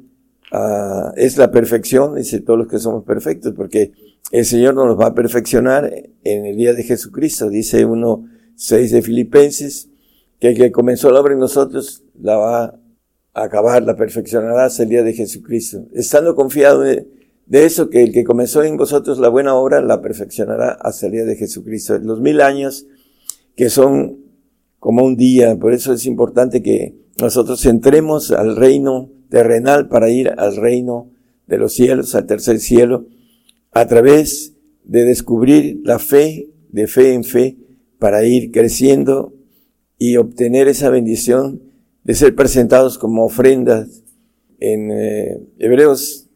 uh, 0.53 1.11
es 1.17 1.37
la 1.37 1.51
perfección, 1.51 2.15
dice 2.15 2.39
todos 2.39 2.57
los 2.57 2.69
que 2.69 2.79
somos 2.79 3.03
perfectos, 3.03 3.53
porque 3.53 3.91
el 4.31 4.45
Señor 4.45 4.75
nos 4.75 4.97
va 4.97 5.07
a 5.07 5.13
perfeccionar 5.13 5.91
en 6.23 6.45
el 6.45 6.55
día 6.55 6.73
de 6.73 6.83
Jesucristo, 6.83 7.49
dice 7.49 7.83
uno 7.83 8.23
6 8.55 8.91
de 8.91 9.01
Filipenses, 9.01 9.89
que 10.39 10.47
el 10.49 10.55
que 10.55 10.71
comenzó 10.71 11.11
la 11.11 11.19
obra 11.19 11.33
en 11.33 11.39
nosotros 11.39 12.05
la 12.17 12.37
va 12.37 12.63
a 13.33 13.43
acabar, 13.43 13.83
la 13.83 13.97
perfeccionará 13.97 14.63
hasta 14.63 14.83
el 14.83 14.89
día 14.89 15.03
de 15.03 15.11
Jesucristo. 15.11 15.85
Estando 15.93 16.33
confiado 16.33 16.79
de, 16.79 17.05
de, 17.45 17.65
eso, 17.65 17.89
que 17.89 18.01
el 18.01 18.13
que 18.13 18.23
comenzó 18.23 18.63
en 18.63 18.77
vosotros 18.77 19.19
la 19.19 19.27
buena 19.27 19.53
obra 19.53 19.81
la 19.81 20.01
perfeccionará 20.01 20.77
hasta 20.79 21.07
el 21.07 21.11
día 21.11 21.25
de 21.25 21.35
Jesucristo. 21.35 21.97
Los 21.99 22.21
mil 22.21 22.39
años 22.39 22.87
que 23.57 23.69
son 23.69 24.28
como 24.79 25.03
un 25.03 25.15
día, 25.15 25.57
por 25.57 25.73
eso 25.73 25.93
es 25.93 26.05
importante 26.05 26.61
que 26.63 26.95
nosotros 27.19 27.65
entremos 27.65 28.31
al 28.31 28.55
reino 28.55 29.09
terrenal 29.29 29.87
para 29.89 30.09
ir 30.09 30.29
al 30.37 30.55
reino 30.55 31.11
de 31.47 31.57
los 31.57 31.73
cielos, 31.73 32.15
al 32.15 32.25
tercer 32.25 32.59
cielo, 32.59 33.07
a 33.71 33.87
través 33.87 34.55
de 34.83 35.03
descubrir 35.03 35.81
la 35.83 35.99
fe, 35.99 36.49
de 36.69 36.87
fe 36.87 37.13
en 37.13 37.23
fe, 37.23 37.57
para 37.99 38.23
ir 38.23 38.51
creciendo 38.51 39.33
y 39.97 40.15
obtener 40.15 40.67
esa 40.67 40.89
bendición 40.89 41.61
de 42.03 42.15
ser 42.15 42.33
presentados 42.35 42.97
como 42.97 43.25
ofrendas. 43.25 44.03
En 44.59 44.91
eh, 44.91 45.41
Hebreos 45.57 46.27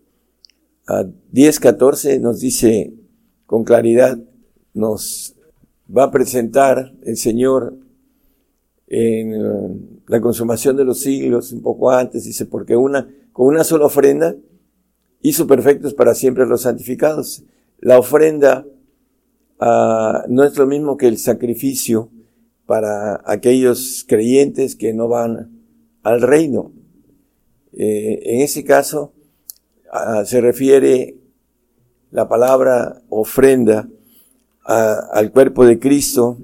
10, 1.32 1.60
14 1.60 2.19
nos 2.19 2.41
dice 2.41 2.93
con 3.45 3.63
claridad, 3.63 4.19
nos 4.73 5.36
va 5.95 6.06
a 6.06 6.12
presentar 6.12 6.93
el 7.03 7.17
Señor 7.17 7.77
en 8.88 9.34
eh, 9.34 10.00
la 10.08 10.22
consumación 10.22 10.76
de 10.76 10.86
los 10.86 11.00
siglos, 11.00 11.52
un 11.52 11.62
poco 11.62 11.91
antes, 11.91 12.26
dice, 12.26 12.46
porque 12.46 12.76
una, 12.76 13.08
con 13.32 13.48
una 13.48 13.63
sola 13.63 13.86
ofrenda 13.86 14.36
hizo 15.22 15.48
perfectos 15.48 15.93
para 15.93 16.13
siempre 16.13 16.46
los 16.46 16.62
santificados. 16.62 17.43
La 17.80 17.98
ofrenda 17.98 18.65
uh, 19.60 20.28
no 20.28 20.43
es 20.43 20.58
lo 20.58 20.67
mismo 20.67 20.98
que 20.98 21.08
el 21.08 21.17
sacrificio 21.17 22.10
para 22.65 23.22
aquellos 23.26 24.06
creyentes 24.08 24.76
que 24.76 24.93
no 24.93 25.08
van 25.08 25.63
al 26.04 26.22
reino. 26.22 26.72
Eh, 27.74 28.19
en 28.24 28.41
ese 28.41 28.63
caso 28.63 29.13
uh, 29.91 30.26
se 30.26 30.39
refiere 30.41 31.17
la 32.12 32.28
palabra 32.28 33.02
ofrenda 33.10 33.89
al 34.65 35.32
cuerpo 35.32 35.65
de 35.65 35.78
Cristo, 35.78 36.38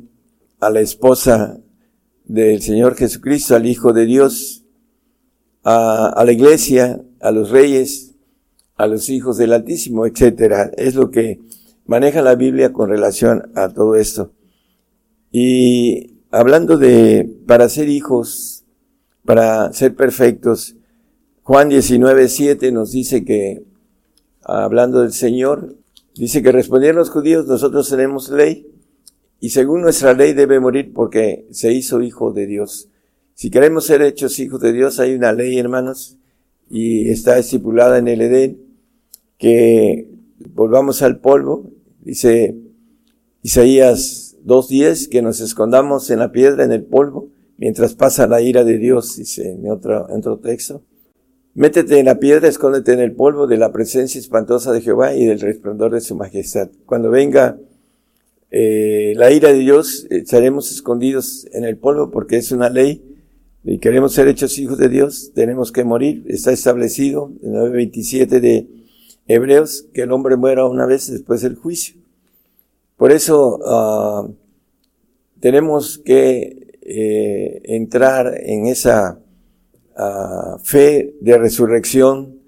a 0.59 0.69
la 0.69 0.81
esposa 0.81 1.61
del 2.29 2.61
Señor 2.61 2.95
Jesucristo, 2.95 3.55
al 3.55 3.65
Hijo 3.65 3.91
de 3.91 4.05
Dios, 4.05 4.63
a, 5.63 6.23
la 6.23 6.31
iglesia, 6.31 7.01
a 7.19 7.31
los 7.31 7.49
reyes, 7.49 8.13
a 8.75 8.85
los 8.85 9.09
hijos 9.09 9.37
del 9.37 9.51
Altísimo, 9.51 10.05
etcétera. 10.05 10.69
Es 10.77 10.93
lo 10.93 11.09
que 11.09 11.39
maneja 11.85 12.21
la 12.21 12.35
Biblia 12.35 12.71
con 12.71 12.89
relación 12.89 13.51
a 13.55 13.69
todo 13.69 13.95
esto. 13.95 14.31
Y 15.31 16.21
hablando 16.29 16.77
de 16.77 17.27
para 17.47 17.67
ser 17.67 17.89
hijos, 17.89 18.63
para 19.25 19.73
ser 19.73 19.95
perfectos, 19.95 20.75
Juan 21.41 21.69
19, 21.69 22.29
7 22.29 22.71
nos 22.71 22.91
dice 22.91 23.25
que, 23.25 23.63
hablando 24.43 25.01
del 25.01 25.13
Señor, 25.13 25.75
dice 26.13 26.43
que 26.43 26.51
respondieron 26.51 26.97
los 26.97 27.09
judíos, 27.09 27.47
nosotros 27.47 27.89
tenemos 27.89 28.29
ley, 28.29 28.67
y 29.39 29.49
según 29.49 29.81
nuestra 29.81 30.13
ley 30.13 30.33
debe 30.33 30.59
morir 30.59 30.91
porque 30.93 31.47
se 31.51 31.71
hizo 31.71 32.01
hijo 32.01 32.33
de 32.33 32.45
Dios. 32.45 32.89
Si 33.33 33.49
queremos 33.49 33.85
ser 33.85 34.01
hechos 34.01 34.37
hijos 34.39 34.59
de 34.59 34.73
Dios, 34.73 34.99
hay 34.99 35.13
una 35.13 35.31
ley, 35.31 35.57
hermanos, 35.57 36.17
y 36.69 37.09
está 37.09 37.37
estipulada 37.37 37.97
en 37.97 38.07
el 38.09 38.21
Edén, 38.21 38.61
que 39.37 40.09
volvamos 40.53 41.01
al 41.01 41.19
polvo, 41.19 41.71
dice 42.01 42.57
Isaías 43.41 44.35
2.10, 44.45 45.07
que 45.07 45.21
nos 45.21 45.39
escondamos 45.39 46.09
en 46.09 46.19
la 46.19 46.31
piedra, 46.33 46.65
en 46.65 46.73
el 46.73 46.83
polvo, 46.83 47.29
mientras 47.57 47.95
pasa 47.95 48.27
la 48.27 48.41
ira 48.41 48.65
de 48.65 48.77
Dios, 48.77 49.15
dice 49.15 49.53
en 49.53 49.71
otro, 49.71 50.09
en 50.09 50.17
otro 50.17 50.39
texto. 50.39 50.83
Métete 51.53 51.99
en 51.99 52.05
la 52.05 52.19
piedra, 52.19 52.47
escóndete 52.47 52.93
en 52.93 52.99
el 52.99 53.13
polvo 53.13 53.47
de 53.47 53.57
la 53.57 53.71
presencia 53.71 54.19
espantosa 54.19 54.71
de 54.71 54.81
Jehová 54.81 55.15
y 55.15 55.25
del 55.25 55.39
resplandor 55.39 55.93
de 55.93 56.01
su 56.01 56.15
majestad. 56.15 56.69
Cuando 56.85 57.09
venga 57.09 57.57
eh, 58.51 59.13
la 59.15 59.31
ira 59.31 59.49
de 59.49 59.59
Dios, 59.59 60.07
eh, 60.09 60.19
estaremos 60.19 60.71
escondidos 60.71 61.47
en 61.51 61.65
el 61.65 61.77
polvo 61.77 62.09
porque 62.09 62.37
es 62.37 62.51
una 62.51 62.69
ley 62.69 63.03
y 63.63 63.77
queremos 63.77 64.13
ser 64.13 64.27
hechos 64.27 64.57
hijos 64.57 64.77
de 64.77 64.89
Dios, 64.89 65.31
tenemos 65.35 65.71
que 65.71 65.83
morir. 65.83 66.23
Está 66.27 66.51
establecido 66.51 67.31
en 67.43 67.53
9.27 67.53 68.39
de 68.39 68.67
Hebreos 69.27 69.85
que 69.93 70.01
el 70.01 70.11
hombre 70.11 70.37
muera 70.37 70.65
una 70.65 70.85
vez 70.85 71.11
después 71.11 71.41
del 71.41 71.55
juicio. 71.55 71.95
Por 72.97 73.11
eso 73.11 73.59
uh, 73.59 74.33
tenemos 75.39 75.99
que 75.99 76.79
eh, 76.81 77.61
entrar 77.65 78.33
en 78.41 78.67
esa 78.67 79.19
uh, 79.97 80.57
fe 80.63 81.13
de 81.21 81.37
resurrección, 81.37 82.39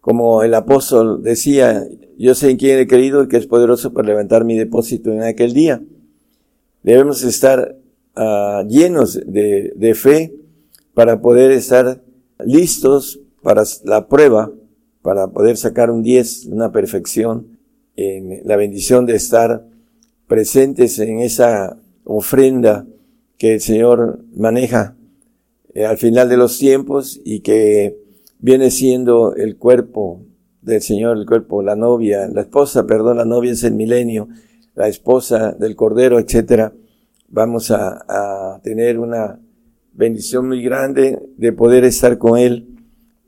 como 0.00 0.42
el 0.42 0.54
apóstol 0.54 1.22
decía, 1.22 1.86
yo 2.24 2.34
sé 2.34 2.50
en 2.50 2.56
quién 2.56 2.78
he 2.78 2.86
querido 2.86 3.22
y 3.22 3.28
que 3.28 3.36
es 3.36 3.46
poderoso 3.46 3.92
para 3.92 4.08
levantar 4.08 4.44
mi 4.44 4.56
depósito 4.56 5.10
en 5.10 5.22
aquel 5.22 5.52
día. 5.52 5.82
Debemos 6.82 7.22
estar 7.22 7.76
uh, 8.16 8.66
llenos 8.68 9.20
de, 9.26 9.72
de 9.74 9.94
fe 9.94 10.34
para 10.92 11.20
poder 11.20 11.50
estar 11.50 12.02
listos 12.44 13.20
para 13.42 13.62
la 13.84 14.06
prueba, 14.08 14.52
para 15.02 15.28
poder 15.28 15.56
sacar 15.56 15.90
un 15.90 16.02
10, 16.02 16.46
una 16.46 16.72
perfección, 16.72 17.58
en 17.96 18.40
la 18.44 18.56
bendición 18.56 19.06
de 19.06 19.16
estar 19.16 19.66
presentes 20.26 20.98
en 20.98 21.20
esa 21.20 21.78
ofrenda 22.04 22.86
que 23.36 23.54
el 23.54 23.60
Señor 23.60 24.20
maneja 24.34 24.94
eh, 25.74 25.84
al 25.84 25.98
final 25.98 26.28
de 26.28 26.36
los 26.36 26.58
tiempos 26.58 27.20
y 27.24 27.40
que 27.40 27.96
viene 28.38 28.70
siendo 28.70 29.34
el 29.34 29.56
cuerpo 29.56 30.22
del 30.62 30.82
Señor, 30.82 31.16
el 31.16 31.26
cuerpo, 31.26 31.62
la 31.62 31.76
novia, 31.76 32.28
la 32.28 32.42
esposa, 32.42 32.86
perdón, 32.86 33.16
la 33.18 33.24
novia 33.24 33.52
es 33.52 33.64
el 33.64 33.74
milenio, 33.74 34.28
la 34.74 34.88
esposa 34.88 35.52
del 35.52 35.76
Cordero, 35.76 36.18
etcétera. 36.18 36.72
Vamos 37.28 37.70
a, 37.70 38.04
a 38.08 38.60
tener 38.62 38.98
una 38.98 39.40
bendición 39.92 40.48
muy 40.48 40.62
grande 40.62 41.18
de 41.36 41.52
poder 41.52 41.84
estar 41.84 42.18
con 42.18 42.38
Él 42.38 42.70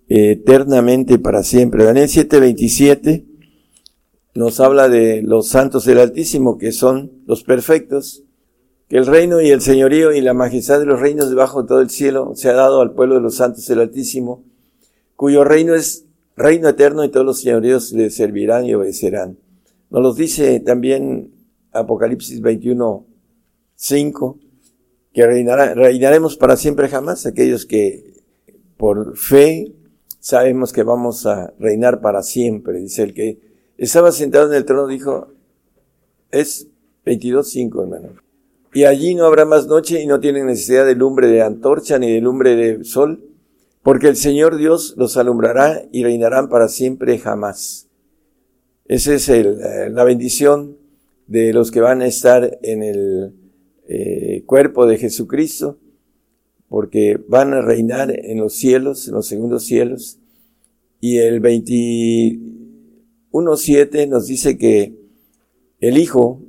eh, 0.09 0.33
eternamente 0.33 1.19
para 1.19 1.43
siempre. 1.43 1.85
Daniel 1.85 2.09
7:27 2.09 3.25
nos 4.35 4.61
habla 4.61 4.89
de 4.89 5.23
los 5.23 5.49
santos 5.49 5.85
del 5.87 6.01
Altísimo, 6.01 6.59
que 6.59 6.73
son 6.73 7.13
los 7.27 7.45
perfectos, 7.45 8.23
que 8.89 8.97
el 8.97 9.07
reino 9.07 9.41
y 9.41 9.51
el 9.51 9.61
señorío 9.61 10.13
y 10.13 10.21
la 10.21 10.35
majestad 10.35 10.81
de 10.81 10.87
los 10.87 11.01
reinos 11.01 11.31
debajo 11.31 11.63
de 11.63 11.69
todo 11.69 11.81
el 11.81 11.89
cielo 11.89 12.33
se 12.35 12.51
ha 12.51 12.55
dado 12.55 12.81
al 12.81 12.93
pueblo 12.93 13.15
de 13.15 13.21
los 13.23 13.37
santos 13.37 13.67
del 13.67 13.81
Altísimo, 13.81 14.45
cuyo 15.17 15.45
reino 15.45 15.75
es 15.75 16.05
reino 16.37 16.69
eterno 16.69 17.05
y 17.05 17.11
todos 17.11 17.27
los 17.27 17.41
señoríos 17.41 17.93
le 17.93 18.11
servirán 18.11 18.65
y 18.65 18.75
obedecerán. 18.75 19.39
Nos 19.91 20.03
lo 20.03 20.15
dice 20.15 20.61
también 20.61 21.33
Apocalipsis 21.73 22.41
21, 22.41 23.07
5, 23.75 24.39
que 25.13 25.27
reinaremos 25.27 26.37
para 26.37 26.57
siempre 26.57 26.89
jamás, 26.89 27.27
aquellos 27.27 27.67
que 27.67 28.15
por 28.77 29.17
fe 29.17 29.73
sabemos 30.21 30.73
que 30.73 30.83
vamos 30.83 31.27
a 31.27 31.53
reinar 31.59 32.01
para 32.01 32.23
siempre. 32.23 32.79
Dice 32.79 33.03
el 33.03 33.15
que 33.15 33.41
estaba 33.77 34.13
sentado 34.13 34.51
en 34.51 34.57
el 34.57 34.65
trono, 34.65 34.87
dijo, 34.87 35.35
es 36.31 36.69
22.5, 37.05 37.83
hermano. 37.83 38.09
Y 38.75 38.85
allí 38.85 39.15
no 39.15 39.27
habrá 39.27 39.45
más 39.45 39.67
noche 39.67 40.01
y 40.01 40.07
no 40.07 40.21
tienen 40.21 40.47
necesidad 40.47 40.87
de 40.87 40.95
lumbre 40.95 41.29
de 41.29 41.43
antorcha 41.43 41.99
ni 41.99 42.11
de 42.11 42.21
lumbre 42.21 42.57
de 42.57 42.85
sol, 42.85 43.32
porque 43.83 44.09
el 44.09 44.17
Señor 44.17 44.57
Dios 44.57 44.95
los 44.97 45.17
alumbrará 45.17 45.85
y 45.91 46.05
reinarán 46.05 46.49
para 46.49 46.69
siempre 46.69 47.19
jamás. 47.19 47.89
Esa 48.87 49.15
es 49.15 49.29
eh, 49.29 49.45
la 49.91 50.05
bendición 50.05 50.79
de 51.27 51.53
los 51.53 51.71
que 51.71 51.81
van 51.81 52.03
a 52.03 52.07
estar 52.07 52.59
en 52.63 52.83
el 52.83 53.35
eh, 53.89 54.43
cuerpo 54.47 54.87
de 54.87 54.99
Jesucristo, 54.99 55.79
porque 56.69 57.19
van 57.29 57.55
a 57.55 57.63
reinar 57.63 58.11
en 58.11 58.39
los 58.39 58.55
cielos, 58.55 59.07
en 59.09 59.15
los 59.15 59.27
segundos 59.27 59.65
cielos. 59.65 60.19
Y 61.01 61.19
el 61.19 61.43
21.7 61.43 64.09
nos 64.09 64.29
dice 64.29 64.57
que 64.57 64.95
el 65.81 65.99
Hijo, 65.99 66.41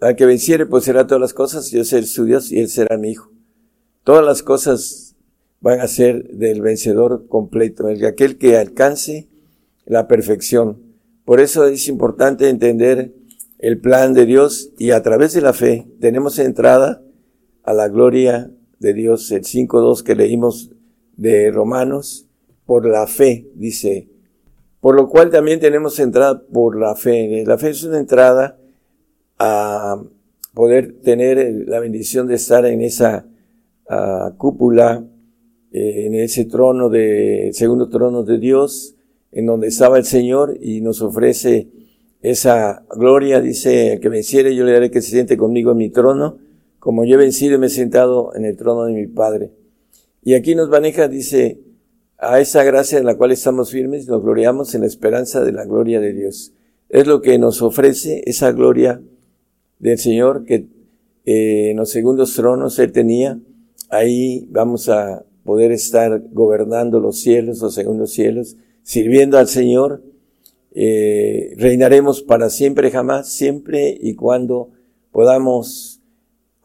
al 0.00 0.16
que 0.16 0.26
venciere, 0.26 0.64
pues 0.64 0.84
será 0.84 1.06
todas 1.06 1.20
las 1.20 1.34
cosas, 1.34 1.70
yo 1.70 1.84
seré 1.84 2.06
su 2.06 2.24
Dios 2.24 2.50
y 2.50 2.60
él 2.60 2.68
será 2.68 2.96
mi 2.96 3.10
Hijo. 3.10 3.30
Todas 4.02 4.24
las 4.24 4.42
cosas 4.42 5.07
van 5.60 5.80
a 5.80 5.88
ser 5.88 6.28
del 6.28 6.62
vencedor 6.62 7.26
completo, 7.28 7.88
el 7.88 8.04
aquel 8.04 8.38
que 8.38 8.56
alcance 8.56 9.28
la 9.84 10.06
perfección. 10.06 10.82
Por 11.24 11.40
eso 11.40 11.66
es 11.66 11.88
importante 11.88 12.48
entender 12.48 13.12
el 13.58 13.80
plan 13.80 14.14
de 14.14 14.24
Dios 14.24 14.70
y 14.78 14.92
a 14.92 15.02
través 15.02 15.32
de 15.32 15.40
la 15.40 15.52
fe 15.52 15.86
tenemos 16.00 16.38
entrada 16.38 17.02
a 17.64 17.72
la 17.72 17.88
gloria 17.88 18.50
de 18.78 18.94
Dios, 18.94 19.30
el 19.32 19.42
5.2 19.42 20.02
que 20.02 20.14
leímos 20.14 20.70
de 21.16 21.50
Romanos, 21.50 22.26
por 22.64 22.86
la 22.86 23.06
fe, 23.06 23.50
dice. 23.54 24.08
Por 24.80 24.94
lo 24.94 25.08
cual 25.08 25.30
también 25.30 25.58
tenemos 25.58 25.98
entrada 25.98 26.40
por 26.52 26.78
la 26.78 26.94
fe. 26.94 27.44
La 27.44 27.58
fe 27.58 27.70
es 27.70 27.82
una 27.82 27.98
entrada 27.98 28.58
a 29.38 30.00
poder 30.54 31.00
tener 31.02 31.64
la 31.66 31.80
bendición 31.80 32.28
de 32.28 32.36
estar 32.36 32.64
en 32.66 32.82
esa 32.82 33.26
cúpula, 34.36 35.04
eh, 35.72 36.06
en 36.06 36.14
ese 36.14 36.44
trono 36.44 36.88
de, 36.88 37.50
segundo 37.52 37.88
trono 37.88 38.22
de 38.22 38.38
Dios, 38.38 38.94
en 39.32 39.46
donde 39.46 39.68
estaba 39.68 39.98
el 39.98 40.04
Señor 40.04 40.58
y 40.60 40.80
nos 40.80 41.02
ofrece 41.02 41.68
esa 42.22 42.84
gloria, 42.96 43.40
dice, 43.40 43.92
el 43.94 44.00
que 44.00 44.08
venciere 44.08 44.54
yo 44.54 44.64
le 44.64 44.72
daré 44.72 44.90
que 44.90 45.02
se 45.02 45.10
siente 45.10 45.36
conmigo 45.36 45.72
en 45.72 45.78
mi 45.78 45.90
trono, 45.90 46.38
como 46.78 47.04
yo 47.04 47.14
he 47.14 47.18
vencido 47.18 47.56
y 47.56 47.58
me 47.58 47.66
he 47.66 47.70
sentado 47.70 48.34
en 48.34 48.44
el 48.44 48.56
trono 48.56 48.84
de 48.84 48.92
mi 48.92 49.06
Padre. 49.06 49.52
Y 50.22 50.34
aquí 50.34 50.54
nos 50.54 50.68
maneja, 50.68 51.08
dice, 51.08 51.60
a 52.18 52.40
esa 52.40 52.64
gracia 52.64 52.98
en 52.98 53.04
la 53.04 53.16
cual 53.16 53.30
estamos 53.30 53.70
firmes, 53.70 54.08
nos 54.08 54.22
gloriamos 54.22 54.74
en 54.74 54.80
la 54.80 54.86
esperanza 54.86 55.44
de 55.44 55.52
la 55.52 55.64
gloria 55.64 56.00
de 56.00 56.12
Dios. 56.12 56.52
Es 56.88 57.06
lo 57.06 57.20
que 57.20 57.38
nos 57.38 57.62
ofrece 57.62 58.22
esa 58.26 58.50
gloria 58.52 59.00
del 59.78 59.98
Señor 59.98 60.44
que 60.44 60.66
eh, 61.24 61.70
en 61.70 61.76
los 61.76 61.90
segundos 61.90 62.34
tronos 62.34 62.78
Él 62.78 62.92
tenía. 62.92 63.38
Ahí 63.90 64.48
vamos 64.50 64.88
a 64.88 65.24
poder 65.48 65.72
estar 65.72 66.24
gobernando 66.30 67.00
los 67.00 67.20
cielos, 67.20 67.62
los 67.62 67.72
segundos 67.74 68.10
cielos, 68.12 68.58
sirviendo 68.82 69.38
al 69.38 69.48
Señor. 69.48 70.02
Eh, 70.72 71.54
reinaremos 71.56 72.20
para 72.20 72.50
siempre, 72.50 72.90
jamás, 72.90 73.32
siempre 73.32 73.96
y 73.98 74.14
cuando 74.14 74.68
podamos 75.10 76.02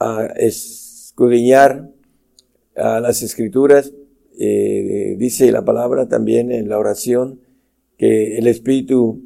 ah, 0.02 0.28
escudriñar 0.36 1.92
a 2.76 3.00
las 3.00 3.24
escrituras. 3.24 3.94
Eh, 4.38 5.16
dice 5.18 5.50
la 5.54 5.64
palabra 5.64 6.10
también 6.10 6.52
en 6.52 6.68
la 6.68 6.78
oración 6.78 7.40
que 7.98 8.38
el 8.38 8.48
Espíritu 8.48 9.22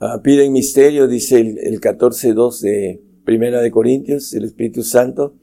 ah, 0.00 0.22
pide 0.24 0.46
en 0.46 0.54
misterio, 0.54 1.06
dice 1.06 1.38
el, 1.38 1.58
el 1.58 1.82
14.2 1.82 2.60
de 2.62 3.02
Primera 3.26 3.60
de 3.60 3.70
Corintios, 3.70 4.32
el 4.32 4.44
Espíritu 4.44 4.82
Santo 4.82 5.34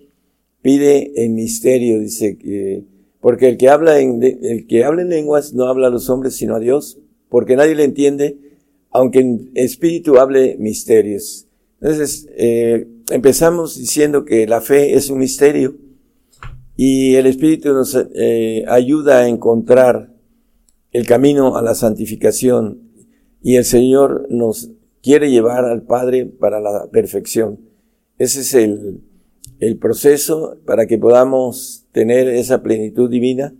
pide 0.63 1.23
en 1.23 1.35
misterio, 1.35 1.99
dice 1.99 2.35
que, 2.35 2.85
porque 3.23 3.47
el 3.47 3.57
que 3.57 3.69
habla 3.69 4.01
en, 4.01 4.21
el 4.21 4.67
que 4.67 4.83
habla 4.83 5.01
en 5.01 5.07
lenguas 5.07 5.53
no 5.53 5.67
habla 5.67 5.87
a 5.87 5.89
los 5.89 6.09
hombres 6.09 6.35
sino 6.35 6.57
a 6.57 6.59
Dios, 6.59 6.99
porque 7.29 7.55
nadie 7.55 7.73
le 7.73 7.85
entiende, 7.85 8.37
aunque 8.91 9.21
en 9.21 9.49
espíritu 9.55 10.17
hable 10.19 10.57
misterios. 10.59 11.47
Entonces, 11.79 12.27
eh, 12.35 12.85
empezamos 13.11 13.79
diciendo 13.79 14.25
que 14.25 14.45
la 14.45 14.59
fe 14.59 14.95
es 14.95 15.09
un 15.09 15.19
misterio 15.19 15.77
y 16.75 17.15
el 17.15 17.27
Espíritu 17.27 17.71
nos 17.71 17.97
eh, 18.13 18.65
ayuda 18.67 19.19
a 19.19 19.27
encontrar 19.29 20.13
el 20.91 21.07
camino 21.07 21.55
a 21.55 21.61
la 21.61 21.75
santificación 21.75 22.91
y 23.41 23.55
el 23.55 23.63
Señor 23.63 24.27
nos 24.31 24.69
quiere 25.01 25.31
llevar 25.31 25.63
al 25.63 25.83
Padre 25.83 26.25
para 26.25 26.59
la 26.59 26.89
perfección. 26.91 27.61
Ese 28.17 28.41
es 28.41 28.53
el, 28.53 29.01
el 29.59 29.77
proceso 29.77 30.57
para 30.65 30.87
que 30.87 30.97
podamos 30.97 31.85
tener 31.91 32.27
esa 32.27 32.61
plenitud 32.63 33.09
divina 33.09 33.53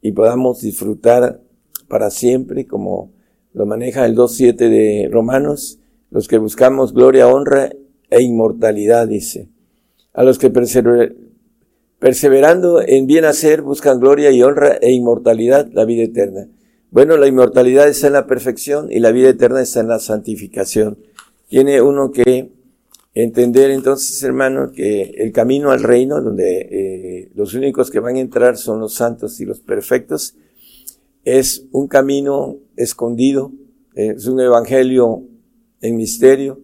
y 0.00 0.12
podamos 0.12 0.60
disfrutar 0.60 1.40
para 1.88 2.10
siempre, 2.10 2.66
como 2.66 3.12
lo 3.52 3.66
maneja 3.66 4.04
el 4.06 4.16
2.7 4.16 4.56
de 4.56 5.08
Romanos, 5.10 5.78
los 6.10 6.28
que 6.28 6.38
buscamos 6.38 6.92
gloria, 6.92 7.28
honra 7.28 7.70
e 8.10 8.22
inmortalidad, 8.22 9.08
dice. 9.08 9.48
A 10.12 10.22
los 10.22 10.38
que 10.38 10.50
perseverando 11.98 12.80
en 12.80 13.06
bien 13.06 13.24
hacer 13.24 13.62
buscan 13.62 14.00
gloria 14.00 14.30
y 14.30 14.42
honra 14.42 14.76
e 14.80 14.92
inmortalidad, 14.92 15.68
la 15.72 15.84
vida 15.84 16.04
eterna. 16.04 16.48
Bueno, 16.90 17.16
la 17.16 17.26
inmortalidad 17.26 17.88
está 17.88 18.06
en 18.06 18.12
la 18.12 18.26
perfección 18.28 18.92
y 18.92 19.00
la 19.00 19.10
vida 19.10 19.30
eterna 19.30 19.60
está 19.60 19.80
en 19.80 19.88
la 19.88 19.98
santificación. 19.98 20.98
Tiene 21.48 21.82
uno 21.82 22.12
que 22.12 22.52
Entender 23.14 23.70
entonces, 23.70 24.20
hermano, 24.24 24.72
que 24.72 25.02
el 25.18 25.30
camino 25.30 25.70
al 25.70 25.84
reino, 25.84 26.20
donde 26.20 26.60
eh, 26.70 27.30
los 27.34 27.54
únicos 27.54 27.90
que 27.90 28.00
van 28.00 28.16
a 28.16 28.20
entrar 28.20 28.56
son 28.56 28.80
los 28.80 28.94
santos 28.94 29.40
y 29.40 29.44
los 29.44 29.60
perfectos, 29.60 30.34
es 31.22 31.66
un 31.70 31.86
camino 31.86 32.58
escondido, 32.76 33.52
es 33.94 34.26
un 34.26 34.40
evangelio 34.40 35.22
en 35.80 35.96
misterio, 35.96 36.60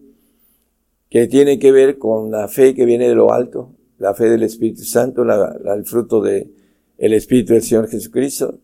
que 1.09 1.27
tiene 1.27 1.57
que 1.57 1.71
ver 1.71 1.97
con 1.97 2.31
la 2.31 2.47
fe 2.47 2.73
que 2.75 2.85
viene 2.85 3.07
de 3.07 3.15
lo 3.15 3.31
alto, 3.31 3.73
la 3.97 4.13
fe 4.13 4.29
del 4.29 4.43
Espíritu 4.43 4.83
Santo, 4.83 5.23
el 5.23 5.85
fruto 5.85 6.21
del 6.21 6.53
el 6.97 7.13
Espíritu 7.13 7.53
del 7.53 7.63
Señor 7.63 7.87
Jesucristo, 7.87 8.59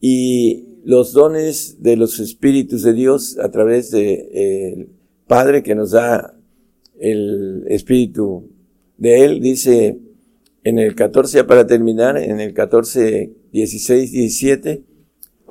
y 0.00 0.80
los 0.84 1.12
dones 1.12 1.82
de 1.82 1.96
los 1.96 2.20
Espíritus 2.20 2.82
de 2.82 2.92
Dios 2.92 3.38
a 3.38 3.50
través 3.50 3.90
de 3.90 4.12
eh, 4.32 4.88
Padre 5.26 5.62
que 5.62 5.74
nos 5.74 5.92
da 5.92 6.35
el 6.98 7.64
espíritu 7.68 8.50
de 8.96 9.24
él, 9.24 9.40
dice 9.40 9.98
en 10.64 10.78
el 10.78 10.94
14, 10.94 11.44
para 11.44 11.66
terminar, 11.66 12.16
en 12.16 12.40
el 12.40 12.52
14, 12.52 13.32
16, 13.52 14.12
17, 14.12 14.82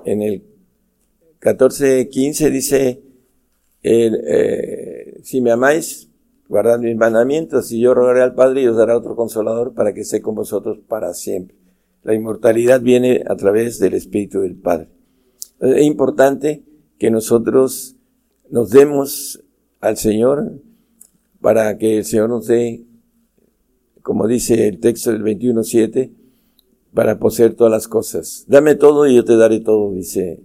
en 0.06 0.22
el 0.22 0.44
14, 1.40 2.10
15 2.10 2.50
dice, 2.50 3.02
eh, 3.82 5.20
si 5.24 5.42
me 5.42 5.52
amáis, 5.52 6.10
guardad 6.50 6.80
mis 6.80 6.96
mandamientos, 6.96 7.72
y 7.72 7.80
yo 7.80 7.94
rogaré 7.94 8.22
al 8.22 8.36
Padre 8.36 8.64
y 8.64 8.68
os 8.68 8.78
dará 8.78 8.98
otro 8.98 9.16
consolador 9.16 9.74
para 9.74 9.94
que 9.94 10.02
esté 10.02 10.22
con 10.22 10.36
vosotros 10.36 10.80
para 10.88 11.14
siempre. 11.14 11.56
La 12.04 12.14
inmortalidad 12.14 12.82
viene 12.82 13.24
a 13.28 13.36
través 13.36 13.80
del 13.80 13.94
Espíritu 13.94 14.42
del 14.42 14.56
Padre. 14.56 14.90
Es 15.60 15.86
importante 15.86 16.64
que 17.00 17.10
nosotros 17.10 17.96
nos 18.50 18.70
demos 18.70 19.44
al 19.80 19.98
Señor, 19.98 20.62
para 21.46 21.78
que 21.78 22.00
el 22.00 22.06
Señor 22.06 22.30
nos 22.30 22.48
dé, 22.48 22.88
como 24.02 24.28
dice 24.28 24.68
el 24.68 24.80
texto 24.80 25.12
del 25.12 25.22
21.7, 25.22 26.12
para 26.92 27.20
poseer 27.20 27.54
todas 27.54 27.70
las 27.70 27.88
cosas. 27.88 28.46
Dame 28.48 28.74
todo 28.74 29.06
y 29.06 29.16
yo 29.16 29.24
te 29.24 29.38
daré 29.38 29.60
todo, 29.60 29.94
dice 29.94 30.42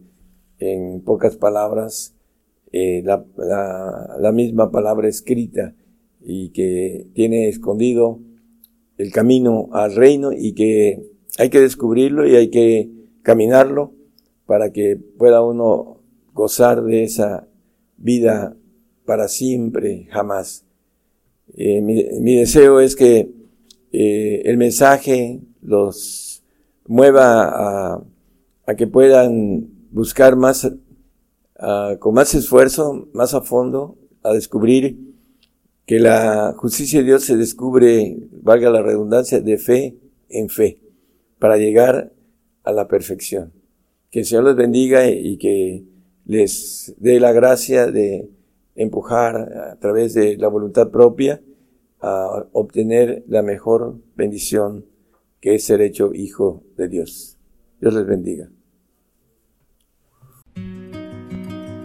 en 0.59 1.01
pocas 1.01 1.37
palabras 1.37 2.15
eh, 2.71 3.01
la, 3.03 3.25
la, 4.19 4.31
misma 4.33 4.71
palabra 4.71 5.09
escrita 5.09 5.75
y 6.21 6.51
que 6.51 7.07
tiene 7.15 7.49
escondido 7.49 8.21
el 8.99 9.11
camino 9.11 9.71
al 9.73 9.95
reino 9.95 10.33
y 10.33 10.53
que 10.53 11.03
hay 11.39 11.49
que 11.49 11.63
descubrirlo 11.63 12.29
y 12.29 12.37
hay 12.37 12.51
que 12.51 12.91
caminarlo 13.23 13.95
para 14.45 14.71
que 14.71 14.99
pueda 15.17 15.43
uno 15.43 16.03
gozar 16.35 16.83
de 16.83 17.05
esa 17.05 17.49
vida 17.97 18.55
para 19.07 19.29
siempre, 19.29 20.07
jamás. 20.11 20.67
Eh, 21.57 21.81
mi, 21.83 22.37
deseo 22.37 22.81
es 22.81 22.97
que 22.97 23.31
eh, 23.93 24.43
el 24.45 24.57
mensaje 24.57 25.41
los 25.63 26.43
mueva 26.87 28.03
a, 28.67 28.75
que 28.77 28.87
puedan 28.87 29.69
buscar 29.91 30.37
más, 30.37 30.71
con 31.99 32.15
más 32.15 32.35
esfuerzo, 32.35 33.09
más 33.13 33.35
a 33.35 33.41
fondo, 33.41 33.99
a 34.23 34.33
descubrir 34.33 35.11
que 35.87 35.99
la 35.99 36.55
justicia 36.57 37.01
de 37.01 37.07
Dios 37.07 37.25
se 37.25 37.37
descubre, 37.37 38.17
valga 38.31 38.71
la 38.71 38.81
redundancia, 38.81 39.41
de 39.41 39.59
fe 39.59 39.97
en 40.29 40.49
fe, 40.49 40.81
para 41.41 41.57
llegar 41.57 42.13
a 42.63 42.73
la 42.73 42.87
perfección. 42.87 43.53
Que 44.11 44.21
el 44.21 44.25
Señor 44.25 44.45
les 44.45 44.55
bendiga 44.55 45.11
y 45.11 45.37
que 45.37 45.85
les 46.27 46.95
dé 46.99 47.19
la 47.19 47.33
gracia 47.33 47.89
de 47.89 48.29
empujar 48.83 49.37
a 49.37 49.77
través 49.79 50.15
de 50.15 50.37
la 50.39 50.49
voluntad 50.49 50.91
propia 50.91 51.43
a 52.01 52.47
obtener 52.53 53.25
la 53.29 53.43
mejor 53.43 53.97
bendición 54.17 54.87
que 55.41 55.55
es 55.55 55.65
ser 55.65 55.83
hecho 55.83 56.15
hijo 56.15 56.63
de 56.77 56.89
Dios. 56.89 57.39
Dios 57.79 57.95
les 57.95 58.07
bendiga. 58.07 58.51